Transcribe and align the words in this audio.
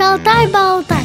Шалтай-болтай. 0.00 1.04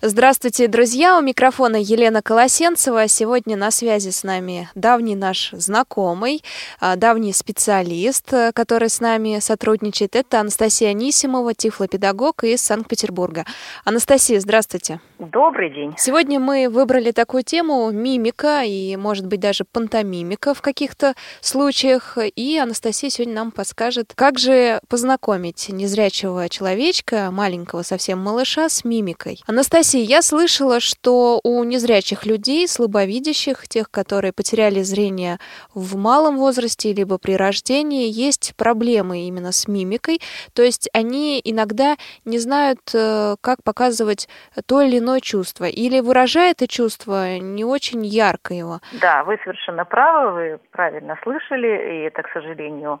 Здравствуйте, 0.00 0.68
друзья! 0.68 1.18
У 1.18 1.22
микрофона 1.22 1.74
Елена 1.74 2.22
Колосенцева. 2.22 3.08
Сегодня 3.08 3.56
на 3.56 3.72
связи 3.72 4.10
с 4.10 4.22
нами 4.22 4.70
давний 4.76 5.16
наш 5.16 5.50
знакомый, 5.50 6.44
а, 6.78 6.94
давний 6.94 7.32
специалист, 7.32 8.32
э, 8.32 8.52
который 8.54 8.90
с 8.90 9.00
нами 9.00 9.40
сотрудничает. 9.40 10.14
Это 10.14 10.38
Анастасия 10.38 10.90
Анисимова, 10.90 11.52
тифлопедагог 11.52 12.44
из 12.44 12.60
Санкт-Петербурга. 12.60 13.44
Анастасия, 13.84 14.38
здравствуйте! 14.38 15.00
Добрый 15.20 15.68
день. 15.68 15.92
Сегодня 15.98 16.40
мы 16.40 16.70
выбрали 16.70 17.10
такую 17.10 17.42
тему 17.42 17.90
мимика 17.90 18.62
и, 18.64 18.96
может 18.96 19.26
быть, 19.26 19.38
даже 19.38 19.64
пантомимика 19.70 20.54
в 20.54 20.62
каких-то 20.62 21.12
случаях. 21.42 22.16
И 22.36 22.56
Анастасия 22.56 23.10
сегодня 23.10 23.34
нам 23.34 23.50
подскажет, 23.50 24.14
как 24.14 24.38
же 24.38 24.80
познакомить 24.88 25.68
незрячего 25.68 26.48
человечка, 26.48 27.28
маленького 27.30 27.82
совсем 27.82 28.18
малыша, 28.18 28.70
с 28.70 28.82
мимикой. 28.82 29.42
Анастасия, 29.46 30.02
я 30.02 30.22
слышала, 30.22 30.80
что 30.80 31.38
у 31.44 31.62
незрячих 31.64 32.24
людей, 32.24 32.66
слабовидящих, 32.66 33.68
тех, 33.68 33.90
которые 33.90 34.32
потеряли 34.32 34.80
зрение 34.80 35.38
в 35.74 35.96
малом 35.96 36.38
возрасте, 36.38 36.94
либо 36.94 37.18
при 37.18 37.34
рождении, 37.34 38.10
есть 38.10 38.54
проблемы 38.56 39.26
именно 39.26 39.52
с 39.52 39.68
мимикой. 39.68 40.22
То 40.54 40.62
есть 40.62 40.88
они 40.94 41.42
иногда 41.44 41.98
не 42.24 42.38
знают, 42.38 42.80
э, 42.94 43.36
как 43.42 43.62
показывать 43.62 44.26
то 44.64 44.80
или 44.80 44.96
иное 44.96 45.09
иное 45.10 45.20
чувство, 45.20 45.64
или 45.64 46.00
выражает 46.00 46.60
это 46.60 46.68
чувство 46.68 47.38
не 47.38 47.64
очень 47.64 48.04
ярко 48.04 48.54
его. 48.54 48.80
Да, 49.00 49.24
вы 49.24 49.38
совершенно 49.42 49.84
правы, 49.84 50.32
вы 50.32 50.60
правильно 50.72 51.18
слышали, 51.22 51.68
и 51.68 52.02
это, 52.06 52.22
к 52.22 52.30
сожалению, 52.32 53.00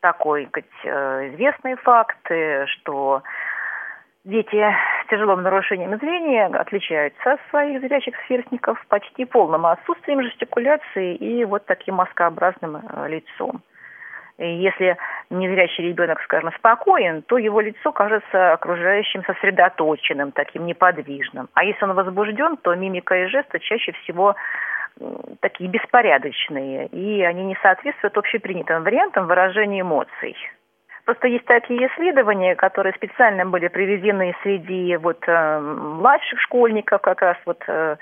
такой 0.00 0.46
сказать, 0.46 0.70
э, 0.84 1.34
известный 1.34 1.76
факт, 1.76 2.30
э, 2.30 2.66
что 2.66 3.22
дети 4.24 4.74
с 5.04 5.08
тяжелым 5.10 5.42
нарушением 5.42 5.98
зрения 5.98 6.46
отличаются 6.46 7.32
от 7.32 7.40
своих 7.50 7.80
зрячих 7.80 8.14
сверстников 8.26 8.84
почти 8.88 9.24
полным 9.24 9.66
отсутствием 9.66 10.22
жестикуляции 10.22 11.14
и 11.16 11.44
вот 11.44 11.66
таким 11.66 11.96
маскообразным 11.96 12.76
э, 12.76 13.08
лицом. 13.08 13.62
Если 14.38 14.96
незрячий 15.30 15.88
ребенок, 15.88 16.20
скажем, 16.22 16.52
спокоен, 16.58 17.22
то 17.22 17.38
его 17.38 17.60
лицо 17.60 17.90
кажется 17.92 18.52
окружающим 18.52 19.24
сосредоточенным, 19.24 20.32
таким 20.32 20.66
неподвижным. 20.66 21.48
А 21.54 21.64
если 21.64 21.84
он 21.84 21.94
возбужден, 21.94 22.58
то 22.58 22.74
мимика 22.74 23.16
и 23.16 23.26
жесты 23.28 23.58
чаще 23.60 23.92
всего 23.92 24.36
такие 25.40 25.68
беспорядочные, 25.68 26.86
и 26.86 27.22
они 27.22 27.44
не 27.44 27.56
соответствуют 27.62 28.16
общепринятым 28.16 28.82
вариантам 28.82 29.26
выражения 29.26 29.80
эмоций. 29.80 30.36
Просто 31.04 31.28
есть 31.28 31.44
такие 31.44 31.86
исследования, 31.86 32.56
которые 32.56 32.92
специально 32.94 33.46
были 33.46 33.68
приведены 33.68 34.34
среди 34.42 34.96
вот 34.96 35.22
э, 35.28 35.60
младших 35.60 36.40
школьников, 36.40 37.00
как 37.00 37.22
раз 37.22 37.36
вот 37.46 37.62
э, 37.68 37.96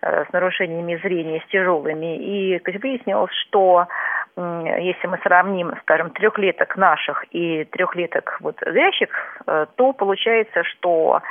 э, 0.00 0.24
с 0.24 0.32
нарушениями 0.32 0.98
зрения, 1.02 1.42
с 1.46 1.50
тяжелыми, 1.50 2.16
и 2.16 2.58
выяснилось, 2.78 3.30
что 3.46 3.86
если 4.36 5.06
мы 5.06 5.18
сравним, 5.22 5.72
скажем, 5.82 6.10
трехлеток 6.10 6.76
наших 6.76 7.24
и 7.30 7.64
трехлеток 7.64 8.36
вот 8.40 8.56
зрячих, 8.60 9.08
э, 9.46 9.66
то 9.76 9.92
получается, 9.94 10.62
что 10.64 11.22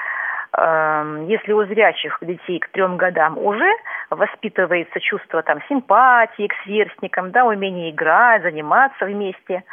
э, 0.58 1.26
если 1.28 1.54
у 1.54 1.64
зрячих 1.66 2.18
детей 2.22 2.60
к 2.60 2.70
трем 2.70 2.98
годам 2.98 3.38
уже 3.38 3.72
воспитывается 4.10 5.00
чувство 5.02 5.44
там 5.44 5.62
симпатии 5.70 6.48
к 6.48 6.54
сверстникам, 6.64 7.30
да, 7.30 7.46
умение 7.46 7.92
играть, 7.92 8.42
заниматься 8.42 9.06
вместе, 9.06 9.64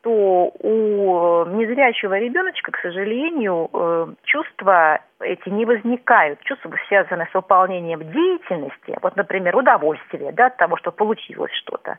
то 0.00 0.50
у 0.60 1.44
незрячего 1.44 2.18
ребеночка, 2.18 2.72
к 2.72 2.78
сожалению, 2.78 3.68
э, 3.70 4.06
чувства 4.24 5.00
эти 5.20 5.50
не 5.50 5.66
возникают. 5.66 6.40
Чувства 6.44 6.72
связаны 6.88 7.28
с 7.30 7.34
выполнением 7.34 8.10
деятельности, 8.12 8.96
вот, 9.02 9.14
например, 9.16 9.56
удовольствие 9.56 10.32
да, 10.32 10.46
от 10.46 10.56
того, 10.56 10.78
что 10.78 10.90
получилось 10.90 11.52
что-то 11.52 11.98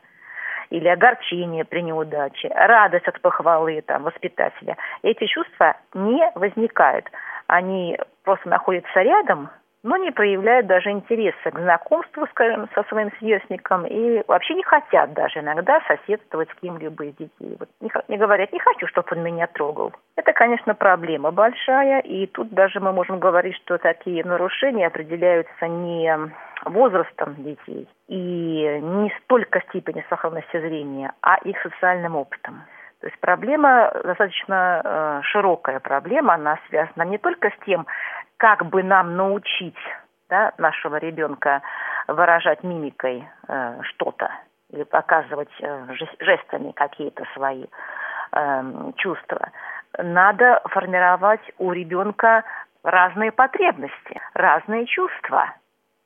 или 0.69 0.88
огорчение 0.88 1.66
при 1.66 1.81
неудаче, 1.81 2.50
радость 2.50 3.07
от 3.07 3.19
похвалы 3.22 3.81
там, 3.81 4.03
воспитателя. 4.03 4.78
Эти 5.03 5.25
чувства 5.25 5.78
не 5.94 6.31
возникают. 6.35 7.06
Они 7.47 7.97
просто 8.24 8.50
находятся 8.50 9.02
рядом, 9.02 9.50
но 9.81 9.96
не 9.97 10.12
проявляют 10.12 10.68
даже 10.68 10.90
интереса 10.90 11.52
к 11.52 11.59
знакомству, 11.59 12.28
скажем, 12.31 12.68
со 12.75 12.84
своим 12.84 13.12
сверстником 13.18 13.85
и 13.85 14.22
вообще 14.28 14.56
не 14.56 14.63
хотят 14.63 15.13
даже 15.13 15.40
иногда 15.40 15.80
соседствовать 15.88 16.50
с 16.50 16.62
кем-либо 16.62 17.06
из 17.06 17.16
детей. 17.16 17.56
Вот 17.57 17.69
не, 17.80 17.90
не 18.09 18.18
говорят, 18.18 18.51
не 18.51 18.59
хочу, 18.59 18.88
чтобы 18.88 19.07
он 19.12 19.24
меня 19.24 19.47
трогал. 19.47 19.94
Это, 20.18 20.34
конечно, 20.34 20.75
проблема 20.75 21.31
большая, 21.31 22.01
и 22.01 22.28
тут 22.28 22.50
даже 22.50 22.81
мы 22.81 22.91
можем 22.91 23.19
говорить, 23.19 23.56
что 23.56 23.78
такие 23.78 24.24
нарушения 24.25 24.88
определяются 24.88 25.68
не 25.68 26.13
возрастом 26.66 27.36
детей 27.36 27.88
и 28.08 28.80
не 28.81 29.14
столько 29.24 29.62
степени 29.70 30.06
сохранности 30.09 30.59
зрения, 30.59 31.14
а 31.22 31.38
их 31.38 31.59
социальным 31.62 32.16
опытом. 32.16 32.64
То 33.02 33.08
есть 33.08 33.20
проблема 33.20 33.92
достаточно 34.03 34.81
э, 34.84 35.22
широкая 35.24 35.80
проблема, 35.80 36.34
она 36.34 36.59
связана 36.68 37.03
не 37.03 37.18
только 37.18 37.50
с 37.50 37.66
тем, 37.66 37.88
как 38.38 38.66
бы 38.66 38.84
нам 38.84 39.16
научить 39.16 39.78
да, 40.30 40.53
нашего 40.58 40.98
ребенка 40.98 41.62
выражать 42.08 42.64
мимикой 42.64 43.28
э, 43.48 43.81
что-то 43.84 44.31
или 44.72 44.84
показывать 44.84 45.50
э, 45.62 45.88
жестами 46.19 46.72
какие-то 46.72 47.24
свои 47.34 47.66
э, 48.31 48.92
чувства. 48.98 49.50
Надо 49.98 50.62
формировать 50.66 51.42
у 51.58 51.72
ребенка 51.72 52.44
разные 52.84 53.31
потребности, 53.31 54.22
разные 54.34 54.86
чувства. 54.86 55.53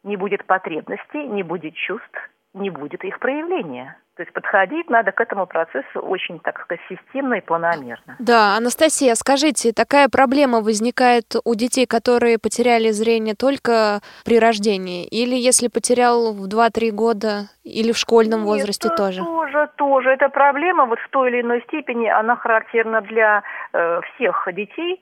Не 0.03 0.17
будет 0.17 0.45
потребностей, 0.45 1.27
не 1.27 1.43
будет 1.43 1.75
чувств, 1.75 2.29
не 2.53 2.69
будет 2.69 3.03
их 3.03 3.19
проявления. 3.19 3.97
То 4.15 4.21
есть 4.21 4.31
подходить 4.31 4.91
надо 4.91 5.11
к 5.11 5.19
этому 5.19 5.47
процессу 5.47 5.99
очень, 5.99 6.39
так 6.39 6.59
сказать, 6.61 6.81
системно 6.87 7.35
и 7.35 7.41
планомерно. 7.41 8.15
Да, 8.19 8.55
Анастасия, 8.55 9.15
скажите, 9.15 9.73
такая 9.73 10.07
проблема 10.07 10.61
возникает 10.61 11.35
у 11.43 11.55
детей, 11.55 11.87
которые 11.87 12.37
потеряли 12.37 12.91
зрение 12.91 13.33
только 13.33 14.01
при 14.23 14.37
рождении? 14.37 15.07
Или 15.07 15.35
если 15.35 15.67
потерял 15.67 16.31
в 16.31 16.47
2-3 16.47 16.91
года, 16.91 17.49
или 17.63 17.91
в 17.91 17.97
школьном 17.97 18.41
Нет, 18.41 18.49
возрасте 18.49 18.89
тоже? 18.89 19.23
Тоже, 19.23 19.69
тоже. 19.77 20.11
Эта 20.11 20.29
проблема 20.29 20.85
вот 20.85 20.99
в 20.99 21.09
той 21.09 21.31
или 21.31 21.41
иной 21.41 21.63
степени, 21.63 22.07
она 22.07 22.35
характерна 22.35 23.01
для 23.01 23.41
э, 23.73 24.01
всех 24.13 24.47
детей, 24.53 25.01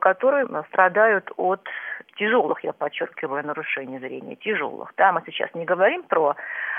которые 0.00 0.46
страдают 0.68 1.30
от 1.36 1.66
тяжелых, 2.20 2.62
я 2.64 2.72
подчеркиваю, 2.72 3.46
нарушений 3.46 3.98
зрения, 3.98 4.36
тяжелых. 4.36 4.92
Да, 4.96 5.12
мы 5.12 5.22
сейчас 5.26 5.48
не 5.54 5.64
говорим 5.64 6.02
про 6.02 6.36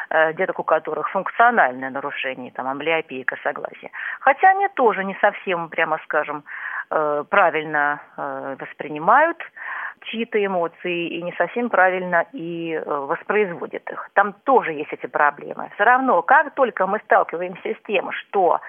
э, 0.10 0.34
деток, 0.34 0.60
у 0.60 0.64
которых 0.64 1.10
функциональное 1.10 1.90
нарушение, 1.90 2.52
там, 2.52 2.68
амблиопия, 2.68 3.24
косогласие. 3.24 3.92
Хотя 4.20 4.50
они 4.52 4.68
тоже 4.76 5.04
не 5.04 5.16
совсем, 5.16 5.70
прямо 5.70 6.00
скажем, 6.04 6.44
э, 6.92 7.24
правильно 7.30 8.02
э, 8.18 8.56
воспринимают 8.60 9.38
чьи-то 10.06 10.44
эмоции 10.44 11.08
и 11.08 11.22
не 11.24 11.32
совсем 11.34 11.70
правильно 11.70 12.26
и 12.34 12.74
э, 12.74 12.84
воспроизводят 12.84 13.90
их. 13.90 14.10
Там 14.14 14.34
тоже 14.44 14.74
есть 14.74 14.94
эти 14.94 15.08
проблемы. 15.08 15.70
Все 15.76 15.84
равно, 15.84 16.22
как 16.22 16.54
только 16.54 16.88
мы 16.88 17.00
сталкиваемся 17.06 17.70
с 17.70 17.84
тем, 17.88 18.12
что 18.12 18.60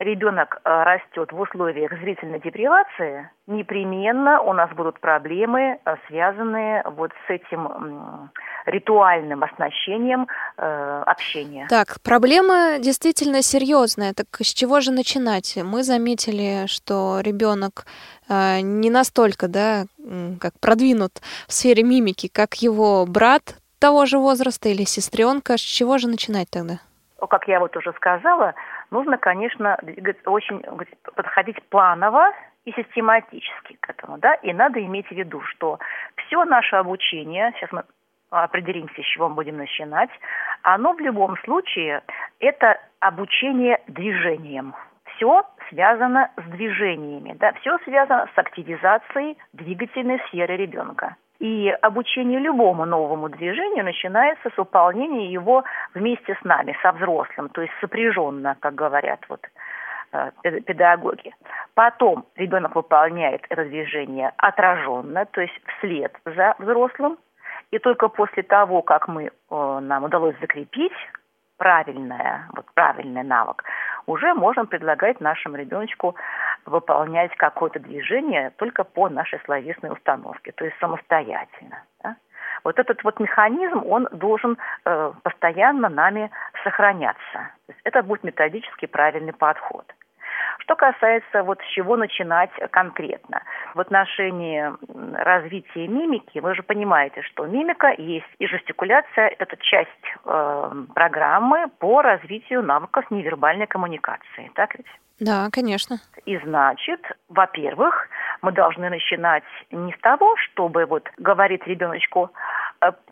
ребенок 0.00 0.60
э, 0.64 0.82
растет 0.82 1.30
в 1.30 1.38
условиях 1.38 1.92
зрительной 2.00 2.40
депривации, 2.40 3.30
непременно 3.46 4.40
у 4.40 4.52
нас 4.52 4.70
будут 4.70 4.98
проблемы, 4.98 5.78
э, 5.84 5.96
связанные 6.08 6.82
вот 6.86 7.12
с 7.26 7.30
этим 7.30 8.30
ритуальным 8.66 9.44
оснащением 9.44 10.26
э, 10.56 11.02
общения. 11.06 11.66
Так, 11.68 12.00
проблема 12.02 12.78
действительно 12.78 13.42
серьезная. 13.42 14.14
Так 14.14 14.26
с 14.40 14.52
чего 14.54 14.80
же 14.80 14.90
начинать? 14.90 15.58
Мы 15.62 15.82
заметили, 15.82 16.66
что 16.66 17.20
ребенок 17.20 17.84
э, 18.28 18.60
не 18.60 18.90
настолько, 18.90 19.48
да, 19.48 19.84
как 20.40 20.58
продвинут 20.60 21.20
в 21.46 21.52
сфере 21.52 21.82
мимики, 21.82 22.28
как 22.32 22.54
его 22.54 23.04
брат 23.06 23.42
того 23.78 24.06
же 24.06 24.18
возраста 24.18 24.70
или 24.70 24.84
сестренка. 24.84 25.58
С 25.58 25.60
чего 25.60 25.98
же 25.98 26.08
начинать 26.08 26.48
тогда? 26.50 26.78
Как 27.28 27.46
я 27.48 27.60
вот 27.60 27.76
уже 27.76 27.92
сказала, 27.92 28.54
нужно, 28.90 29.18
конечно, 29.18 29.78
очень 30.26 30.60
подходить 31.14 31.62
планово 31.68 32.32
и 32.64 32.72
систематически 32.72 33.76
к 33.80 33.90
этому, 33.90 34.18
да, 34.18 34.34
и 34.34 34.52
надо 34.52 34.84
иметь 34.84 35.08
в 35.08 35.12
виду, 35.12 35.40
что 35.42 35.78
все 36.16 36.44
наше 36.44 36.76
обучение, 36.76 37.52
сейчас 37.56 37.72
мы 37.72 37.84
определимся, 38.30 39.02
с 39.02 39.06
чего 39.06 39.28
мы 39.28 39.36
будем 39.36 39.56
начинать, 39.56 40.10
оно 40.62 40.92
в 40.92 41.00
любом 41.00 41.36
случае 41.38 42.02
это 42.38 42.78
обучение 43.00 43.80
движением. 43.88 44.74
Все 45.16 45.42
связано 45.68 46.30
с 46.36 46.50
движениями, 46.50 47.34
да, 47.38 47.52
все 47.60 47.78
связано 47.78 48.28
с 48.34 48.38
активизацией 48.38 49.36
двигательной 49.52 50.20
сферы 50.28 50.56
ребенка. 50.56 51.16
И 51.40 51.70
обучение 51.70 52.38
любому 52.38 52.84
новому 52.84 53.30
движению 53.30 53.82
начинается 53.82 54.50
с 54.50 54.56
выполнения 54.58 55.32
его 55.32 55.64
вместе 55.94 56.36
с 56.38 56.44
нами, 56.44 56.76
со 56.82 56.92
взрослым, 56.92 57.48
то 57.48 57.62
есть 57.62 57.72
сопряженно, 57.80 58.56
как 58.60 58.74
говорят 58.74 59.20
вот 59.30 59.40
э, 60.12 60.60
педагоги. 60.60 61.34
Потом 61.74 62.26
ребенок 62.36 62.76
выполняет 62.76 63.46
это 63.48 63.64
движение 63.64 64.32
отраженно, 64.36 65.24
то 65.24 65.40
есть 65.40 65.54
вслед 65.78 66.12
за 66.26 66.54
взрослым. 66.58 67.16
И 67.70 67.78
только 67.78 68.08
после 68.08 68.42
того, 68.42 68.82
как 68.82 69.08
мы, 69.08 69.30
э, 69.30 69.30
нам 69.80 70.04
удалось 70.04 70.34
закрепить 70.42 70.92
правильное, 71.56 72.48
вот 72.54 72.66
правильный 72.74 73.22
навык, 73.22 73.64
уже 74.06 74.34
можем 74.34 74.66
предлагать 74.66 75.20
нашему 75.20 75.56
ребеночку 75.56 76.16
выполнять 76.66 77.34
какое-то 77.36 77.80
движение 77.80 78.50
только 78.56 78.84
по 78.84 79.08
нашей 79.08 79.40
словесной 79.44 79.92
установке, 79.92 80.52
то 80.52 80.64
есть 80.64 80.76
самостоятельно. 80.78 81.82
Да? 82.02 82.16
Вот 82.64 82.78
этот 82.78 83.02
вот 83.04 83.20
механизм, 83.20 83.82
он 83.86 84.08
должен 84.12 84.58
э, 84.84 85.12
постоянно 85.22 85.88
нами 85.88 86.30
сохраняться. 86.62 87.32
То 87.66 87.72
есть 87.72 87.80
это 87.84 88.02
будет 88.02 88.24
методически 88.24 88.86
правильный 88.86 89.32
подход. 89.32 89.84
Что 90.58 90.76
касается 90.76 91.42
вот 91.42 91.60
с 91.60 91.66
чего 91.74 91.96
начинать 91.96 92.50
конкретно. 92.70 93.42
В 93.74 93.80
отношении 93.80 94.72
развития 95.14 95.88
мимики, 95.88 96.38
вы 96.38 96.54
же 96.54 96.62
понимаете, 96.62 97.22
что 97.22 97.46
мимика 97.46 97.92
есть 97.96 98.26
и 98.38 98.46
жестикуляция– 98.46 99.34
это 99.38 99.56
часть 99.58 99.88
э, 100.24 100.72
программы 100.94 101.66
по 101.78 102.02
развитию 102.02 102.62
навыков 102.62 103.10
невербальной 103.10 103.66
коммуникации. 103.66 104.50
Так 104.54 104.76
ведь? 104.76 104.86
Да, 105.20 105.48
конечно. 105.52 105.96
И 106.24 106.38
значит, 106.38 107.00
во-первых, 107.28 108.08
мы 108.42 108.52
должны 108.52 108.88
начинать 108.88 109.44
не 109.70 109.92
с 109.92 109.98
того, 110.00 110.34
чтобы 110.36 110.86
вот 110.86 111.08
говорить 111.18 111.66
ребеночку, 111.66 112.30
«Э, 112.32 112.59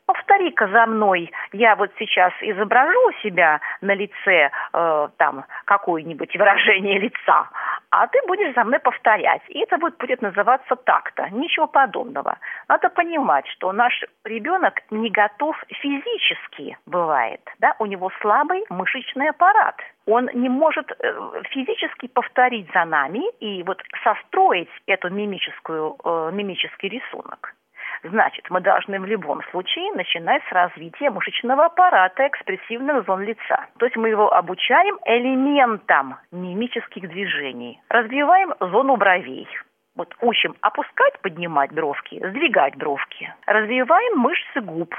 повтори-ка 0.08 0.66
за 0.68 0.86
мной, 0.86 1.30
я 1.52 1.76
вот 1.76 1.90
сейчас 1.98 2.32
изображу 2.40 2.98
у 3.08 3.12
себя 3.22 3.60
на 3.82 3.94
лице 3.94 4.50
э, 4.72 5.08
там 5.18 5.44
какое-нибудь 5.66 6.34
выражение 6.34 6.98
лица, 6.98 7.48
а 7.90 8.06
ты 8.06 8.18
будешь 8.26 8.54
за 8.54 8.64
мной 8.64 8.80
повторять. 8.80 9.42
И 9.48 9.60
это 9.60 9.76
вот 9.78 9.98
будет 9.98 10.22
называться 10.22 10.76
так-то. 10.76 11.28
Ничего 11.30 11.66
подобного. 11.66 12.38
Надо 12.68 12.88
понимать, 12.88 13.46
что 13.48 13.72
наш 13.72 14.02
ребенок 14.24 14.80
не 14.90 15.10
готов 15.10 15.56
физически, 15.68 16.78
бывает. 16.86 17.40
Да? 17.58 17.76
У 17.78 17.86
него 17.86 18.10
слабый 18.22 18.64
мышечный 18.70 19.28
аппарат. 19.28 19.76
Он 20.06 20.30
не 20.32 20.48
может 20.48 20.90
э, 20.90 21.42
физически 21.50 22.08
повторить 22.08 22.70
за 22.72 22.86
нами 22.86 23.22
и 23.40 23.62
вот 23.62 23.82
состроить 24.02 24.70
эту 24.86 25.10
мимическую, 25.10 25.96
э, 26.02 26.30
мимический 26.32 26.88
рисунок. 26.88 27.54
Значит, 28.02 28.48
мы 28.50 28.60
должны 28.60 29.00
в 29.00 29.06
любом 29.06 29.42
случае 29.50 29.92
начинать 29.92 30.42
с 30.48 30.52
развития 30.52 31.10
мышечного 31.10 31.66
аппарата 31.66 32.26
экспрессивных 32.28 33.04
зон 33.06 33.22
лица. 33.22 33.66
То 33.78 33.86
есть 33.86 33.96
мы 33.96 34.08
его 34.08 34.32
обучаем 34.32 34.98
элементам 35.04 36.16
мимических 36.30 37.08
движений. 37.08 37.80
Развиваем 37.88 38.54
зону 38.60 38.96
бровей. 38.96 39.48
Вот 39.96 40.14
учим 40.20 40.54
опускать, 40.60 41.18
поднимать 41.22 41.72
бровки, 41.72 42.20
сдвигать 42.24 42.76
бровки. 42.76 43.34
Развиваем 43.46 44.18
мышцы 44.18 44.60
губ. 44.60 44.94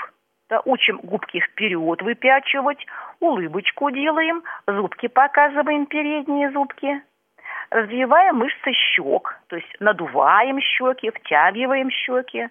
Да, 0.50 0.62
учим 0.66 1.00
губки 1.04 1.40
вперед 1.40 2.02
выпячивать, 2.02 2.84
улыбочку 3.20 3.92
делаем, 3.92 4.44
зубки 4.68 5.08
показываем, 5.08 5.86
передние 5.86 6.52
зубки. 6.52 7.02
Развиваем 7.70 8.38
мышцы 8.38 8.74
щек, 8.74 9.40
то 9.48 9.56
есть 9.56 9.76
надуваем 9.80 10.60
щеки, 10.60 11.12
втягиваем 11.12 11.92
щеки. 11.92 12.50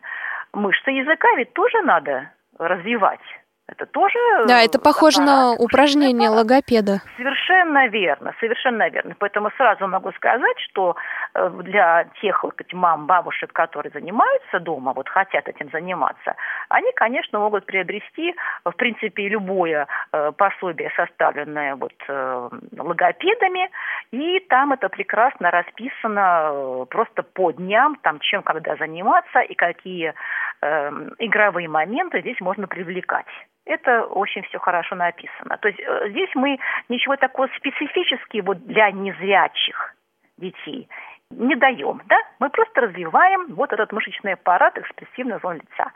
Мышцы 0.53 0.91
языка 0.91 1.29
ведь 1.37 1.53
тоже 1.53 1.83
надо 1.83 2.33
развивать. 2.59 3.21
Это 3.69 3.85
тоже... 3.85 4.19
Да, 4.47 4.63
это 4.63 4.79
похоже 4.81 5.21
на 5.21 5.53
упражнение 5.53 6.31
логопеда. 6.31 7.03
Совершенно 7.17 7.87
верно, 7.89 8.35
совершенно 8.41 8.89
верно. 8.89 9.15
Поэтому 9.19 9.51
сразу 9.59 9.87
могу 9.87 10.11
сказать, 10.13 10.59
что 10.71 10.97
э, 11.35 11.51
для 11.65 12.05
тех 12.23 12.43
вот, 12.45 12.55
мам, 12.73 13.07
бабушек, 13.07 13.53
которые 13.53 13.93
занимаются 13.93 14.59
дома, 14.61 14.95
вот 14.95 15.09
хотят 15.11 15.49
этим 15.49 15.71
заниматься, 15.71 16.35
они, 16.71 16.91
конечно, 16.97 17.39
могут 17.39 17.67
приобрести, 17.67 18.35
в 18.65 18.73
принципе, 18.73 19.29
любое 19.29 19.87
э, 20.13 20.33
пособие, 20.33 20.91
составленное 20.97 21.77
вот 21.77 21.93
э, 22.09 22.49
логопедами, 22.79 23.71
и 24.13 24.41
там 24.49 24.73
это 24.73 24.89
прекрасно 24.89 25.51
расписано 25.51 26.87
просто 26.89 27.23
по 27.23 27.53
дням, 27.53 27.97
там 28.03 28.19
чем 28.21 28.43
когда 28.43 28.77
заниматься 28.77 29.41
и 29.41 29.55
какие 29.55 30.15
игровые 30.61 31.69
моменты 31.69 32.21
здесь 32.21 32.41
можно 32.41 32.67
привлекать 32.67 33.27
это 33.69 34.05
очень 34.05 34.43
все 34.43 34.59
хорошо 34.59 34.97
написано. 34.97 35.59
То 35.59 35.69
есть 35.69 35.81
э, 35.81 36.11
здесь 36.11 36.31
мы 36.35 36.59
ничего 36.89 37.17
такого 37.17 37.49
специфического 37.57 38.43
вот 38.43 38.67
для 38.67 38.91
незрячих 38.91 39.95
детей 40.39 40.89
не 41.31 41.55
даем, 41.57 42.01
да? 42.07 42.17
Мы 42.39 42.49
просто 42.51 42.81
развиваем 42.81 43.55
вот 43.55 43.73
этот 43.73 43.93
мышечный 43.93 44.33
аппарат 44.33 44.79
экспрессивных 44.79 45.43
зон 45.43 45.57
лица. 45.57 45.93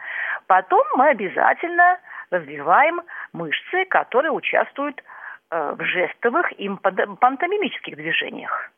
Потом 0.47 0.85
мы 0.97 1.09
обязательно 1.09 1.99
развиваем 2.31 3.01
мышцы, 3.33 3.85
которые 3.87 4.33
участвуют 4.33 5.03
э, 5.51 5.75
в 5.79 5.85
жестовых 5.85 6.53
и 6.53 6.69
пантомимических 6.69 7.97
движениях. 7.97 8.71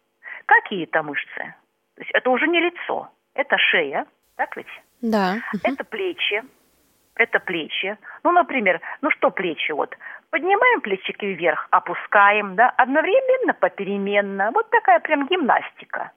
Какие 0.47 0.85
это 0.85 1.03
мышцы? 1.03 1.55
То 1.97 2.03
есть 2.03 2.11
это 2.13 2.31
уже 2.31 2.47
не 2.47 2.61
лицо, 2.61 3.09
это 3.35 3.57
шея, 3.59 4.07
так 4.37 4.57
ведь? 4.57 4.83
Да. 5.01 5.37
Это 5.65 5.85
плечи, 5.85 6.43
это 7.17 7.41
плечи. 7.41 7.97
Ну, 8.23 8.33
например, 8.33 8.81
ну 9.01 9.11
что 9.11 9.31
плечи 9.31 9.73
вот? 9.73 9.97
Поднимаем 10.31 10.81
плечики 10.81 11.27
вверх, 11.27 11.69
опускаем, 11.71 12.57
да, 12.57 12.71
одновременно, 12.77 13.55
попеременно. 13.55 14.51
Вот 14.53 14.69
такая 14.71 15.01
прям 15.01 15.27
гимнастика. 15.27 16.11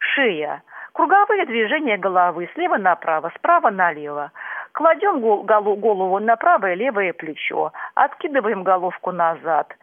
Шея. 0.00 0.62
Круговые 0.92 1.46
движения 1.46 1.96
головы 1.96 2.50
слева 2.54 2.76
направо, 2.76 3.32
справа 3.36 3.70
налево. 3.70 4.30
Кладем 4.72 5.20
голову 5.20 6.18
на 6.18 6.36
правое 6.36 6.74
левое 6.74 7.12
плечо, 7.12 7.72
откидываем 7.94 8.62
головку 8.62 9.10
назад. 9.10 9.74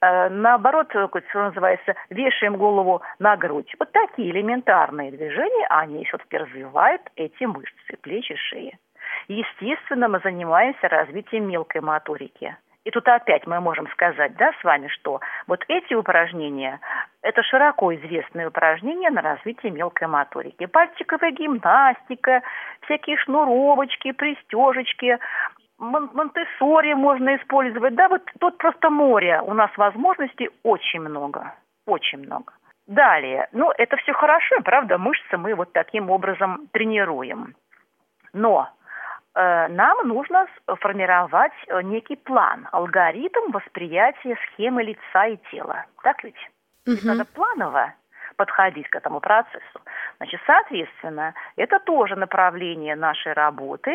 Э, 0.00 0.28
наоборот, 0.28 0.88
что 0.90 1.10
называется, 1.34 1.94
вешаем 2.10 2.56
голову 2.56 3.00
на 3.18 3.36
грудь. 3.36 3.74
Вот 3.78 3.90
такие 3.92 4.30
элементарные 4.30 5.10
движения, 5.10 5.66
они 5.68 6.04
все-таки 6.04 6.36
развивают 6.36 7.02
эти 7.16 7.44
мышцы, 7.44 7.96
плечи, 8.02 8.34
шеи. 8.36 8.78
Естественно, 9.28 10.08
мы 10.08 10.20
занимаемся 10.20 10.88
развитием 10.88 11.48
мелкой 11.48 11.80
моторики. 11.80 12.56
И 12.84 12.90
тут 12.92 13.08
опять 13.08 13.48
мы 13.48 13.60
можем 13.60 13.88
сказать, 13.88 14.36
да, 14.36 14.52
с 14.60 14.64
вами, 14.64 14.86
что 14.86 15.20
вот 15.48 15.64
эти 15.66 15.94
упражнения– 15.94 16.78
это 17.22 17.42
широко 17.42 17.92
известные 17.96 18.46
упражнения 18.46 19.10
на 19.10 19.22
развитие 19.22 19.72
мелкой 19.72 20.06
моторики. 20.06 20.66
Пальчиковая 20.66 21.32
гимнастика, 21.32 22.42
всякие 22.82 23.16
шнуровочки, 23.16 24.12
пристежечки, 24.12 25.18
Монтессори 25.78 26.94
можно 26.94 27.36
использовать. 27.36 27.94
Да, 27.96 28.08
вот 28.08 28.22
тут 28.40 28.56
просто 28.56 28.88
море. 28.88 29.42
У 29.42 29.52
нас 29.52 29.70
возможностей 29.76 30.48
очень 30.62 31.00
много. 31.00 31.54
Очень 31.86 32.20
много. 32.20 32.52
Далее, 32.86 33.48
ну, 33.52 33.72
это 33.76 33.96
все 33.96 34.12
хорошо, 34.12 34.60
правда, 34.62 34.96
мышцы 34.96 35.36
мы 35.36 35.54
вот 35.54 35.72
таким 35.72 36.08
образом 36.08 36.68
тренируем. 36.72 37.54
Но 38.32 38.68
нам 39.68 40.08
нужно 40.08 40.46
формировать 40.80 41.52
э, 41.68 41.82
некий 41.82 42.16
план, 42.16 42.68
алгоритм 42.72 43.50
восприятия 43.52 44.36
схемы 44.46 44.82
лица 44.82 45.26
и 45.26 45.36
тела. 45.50 45.84
Так 46.02 46.24
ведь? 46.24 46.50
Угу. 46.86 46.98
Надо 47.04 47.24
планово 47.24 47.92
подходить 48.36 48.88
к 48.88 48.96
этому 48.96 49.20
процессу. 49.20 49.80
Значит, 50.18 50.40
соответственно, 50.46 51.34
это 51.56 51.78
тоже 51.80 52.16
направление 52.16 52.96
нашей 52.96 53.32
работы, 53.32 53.94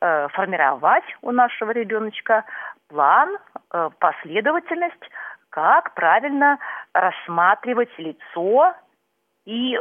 э, 0.00 0.28
формировать 0.28 1.04
у 1.22 1.30
нашего 1.30 1.70
ребеночка 1.70 2.44
план, 2.88 3.36
э, 3.72 3.90
последовательность, 3.98 5.10
как 5.50 5.94
правильно 5.94 6.58
рассматривать 6.94 7.90
лицо 7.98 8.74
и, 9.44 9.76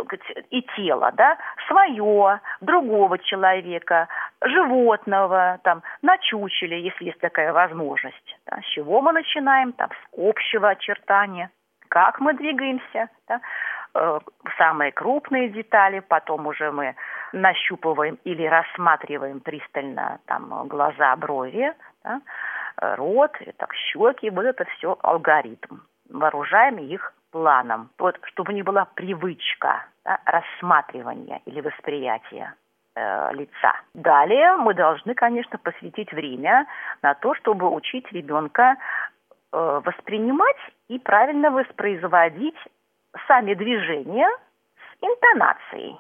и 0.50 0.62
тело, 0.76 1.12
да, 1.14 1.38
свое, 1.68 2.40
другого 2.62 3.18
человека, 3.20 4.08
животного, 4.42 5.60
там, 5.64 5.84
на 6.02 6.18
чучеле, 6.18 6.82
если 6.82 7.06
есть 7.06 7.20
такая 7.20 7.52
возможность. 7.54 8.40
Да. 8.46 8.60
С 8.62 8.66
чего 8.66 9.02
мы 9.02 9.12
начинаем? 9.12 9.74
Там, 9.74 9.90
с 9.90 10.18
общего 10.18 10.70
очертания. 10.70 11.52
Как 11.90 12.20
мы 12.20 12.34
двигаемся, 12.34 13.10
да. 13.28 13.42
Э, 13.96 14.20
самые 14.58 14.92
крупные 14.92 15.50
детали, 15.50 16.00
потом 16.00 16.46
уже 16.48 16.72
мы 16.72 16.96
нащупываем 17.34 18.20
или 18.24 18.46
рассматриваем 18.46 19.40
пристально 19.40 20.20
там, 20.26 20.68
глаза, 20.68 21.16
брови, 21.16 21.74
да, 22.04 22.22
рот, 22.96 23.32
так, 23.58 23.74
щеки, 23.74 24.30
вот 24.30 24.46
это 24.46 24.66
все 24.66 24.98
алгоритм. 25.02 25.80
Вооружаем 26.10 26.78
их 26.78 27.14
планом, 27.32 27.90
вот, 27.98 28.20
чтобы 28.26 28.54
не 28.54 28.64
была 28.64 28.86
привычка 28.86 29.86
да, 30.06 30.20
рассматривания 30.26 31.42
или 31.46 31.62
восприятия 31.62 32.54
э, 33.00 33.34
лица. 33.34 33.74
Далее 33.94 34.58
мы 34.58 34.74
должны, 34.74 35.14
конечно, 35.14 35.58
посвятить 35.58 36.12
время 36.12 36.68
на 37.02 37.14
то, 37.16 37.34
чтобы 37.36 37.70
учить 37.70 38.12
ребенка 38.12 38.76
э, 39.52 39.82
воспринимать 39.86 40.58
и 40.88 41.00
правильно 41.00 41.52
воспроизводить 41.52 42.58
сами 43.28 43.54
движения 43.54 44.30
с 44.76 45.04
интонацией 45.04 46.00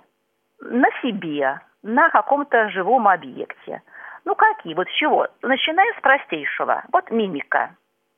на 0.61 0.89
себе, 1.01 1.61
на 1.83 2.09
каком-то 2.09 2.69
живом 2.69 3.07
объекте. 3.07 3.81
Ну 4.25 4.35
какие? 4.35 4.73
Вот 4.73 4.87
с 4.87 4.93
чего? 4.93 5.27
Начиная 5.41 5.93
с 5.97 6.01
простейшего. 6.01 6.83
Вот 6.91 7.09
мимика. 7.11 7.75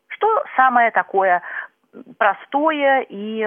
Что 0.08 0.44
самое 0.56 0.92
такое 0.92 1.42
простое 2.18 3.02
и 3.02 3.42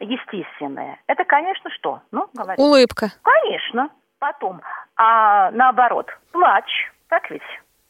естественное? 0.00 0.98
Это, 1.06 1.24
конечно, 1.24 1.70
что? 1.70 2.02
Ну, 2.10 2.28
говори. 2.34 2.60
Улыбка. 2.60 3.08
Конечно. 3.22 3.88
Потом, 4.24 4.62
а 4.96 5.50
наоборот, 5.50 6.10
плач, 6.32 6.64
так 7.08 7.30
ведь? 7.30 7.42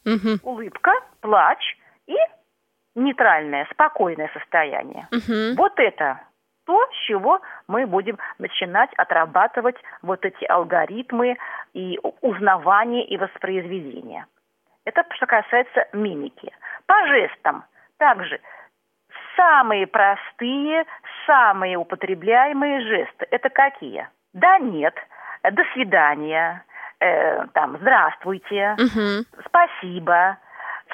Угу. 0.05 0.41
Улыбка, 0.43 0.91
плач 1.21 1.61
и 2.09 2.17
нейтральное, 2.97 3.69
спокойное 3.71 4.29
состояние. 4.35 5.07
Угу. 5.13 5.55
Вот 5.57 5.79
это 5.79 6.23
то, 6.67 6.85
с 6.87 7.07
чего 7.07 7.41
мы 7.69 7.87
будем 7.87 8.19
начинать 8.39 8.93
отрабатывать 8.95 9.77
вот 10.03 10.25
эти 10.25 10.45
алгоритмы 10.47 11.37
и 11.73 12.01
узнавания 12.21 13.07
и 13.07 13.17
воспроизведения. 13.17 14.27
Это 14.85 15.05
что 15.15 15.27
касается 15.27 15.87
мимики. 15.93 16.53
По 16.87 17.07
жестам 17.07 17.65
также 17.99 18.41
самые 19.37 19.87
простые, 19.87 20.85
самые 21.27 21.77
употребляемые 21.77 22.81
жесты. 22.81 23.25
Это 23.31 23.51
какие? 23.51 24.09
Да, 24.33 24.59
нет, 24.59 24.95
до 25.51 25.63
свидания, 25.73 26.65
э, 27.01 27.47
там, 27.49 27.77
здравствуйте, 27.79 28.77
угу. 28.79 29.43
спасибо, 29.47 30.39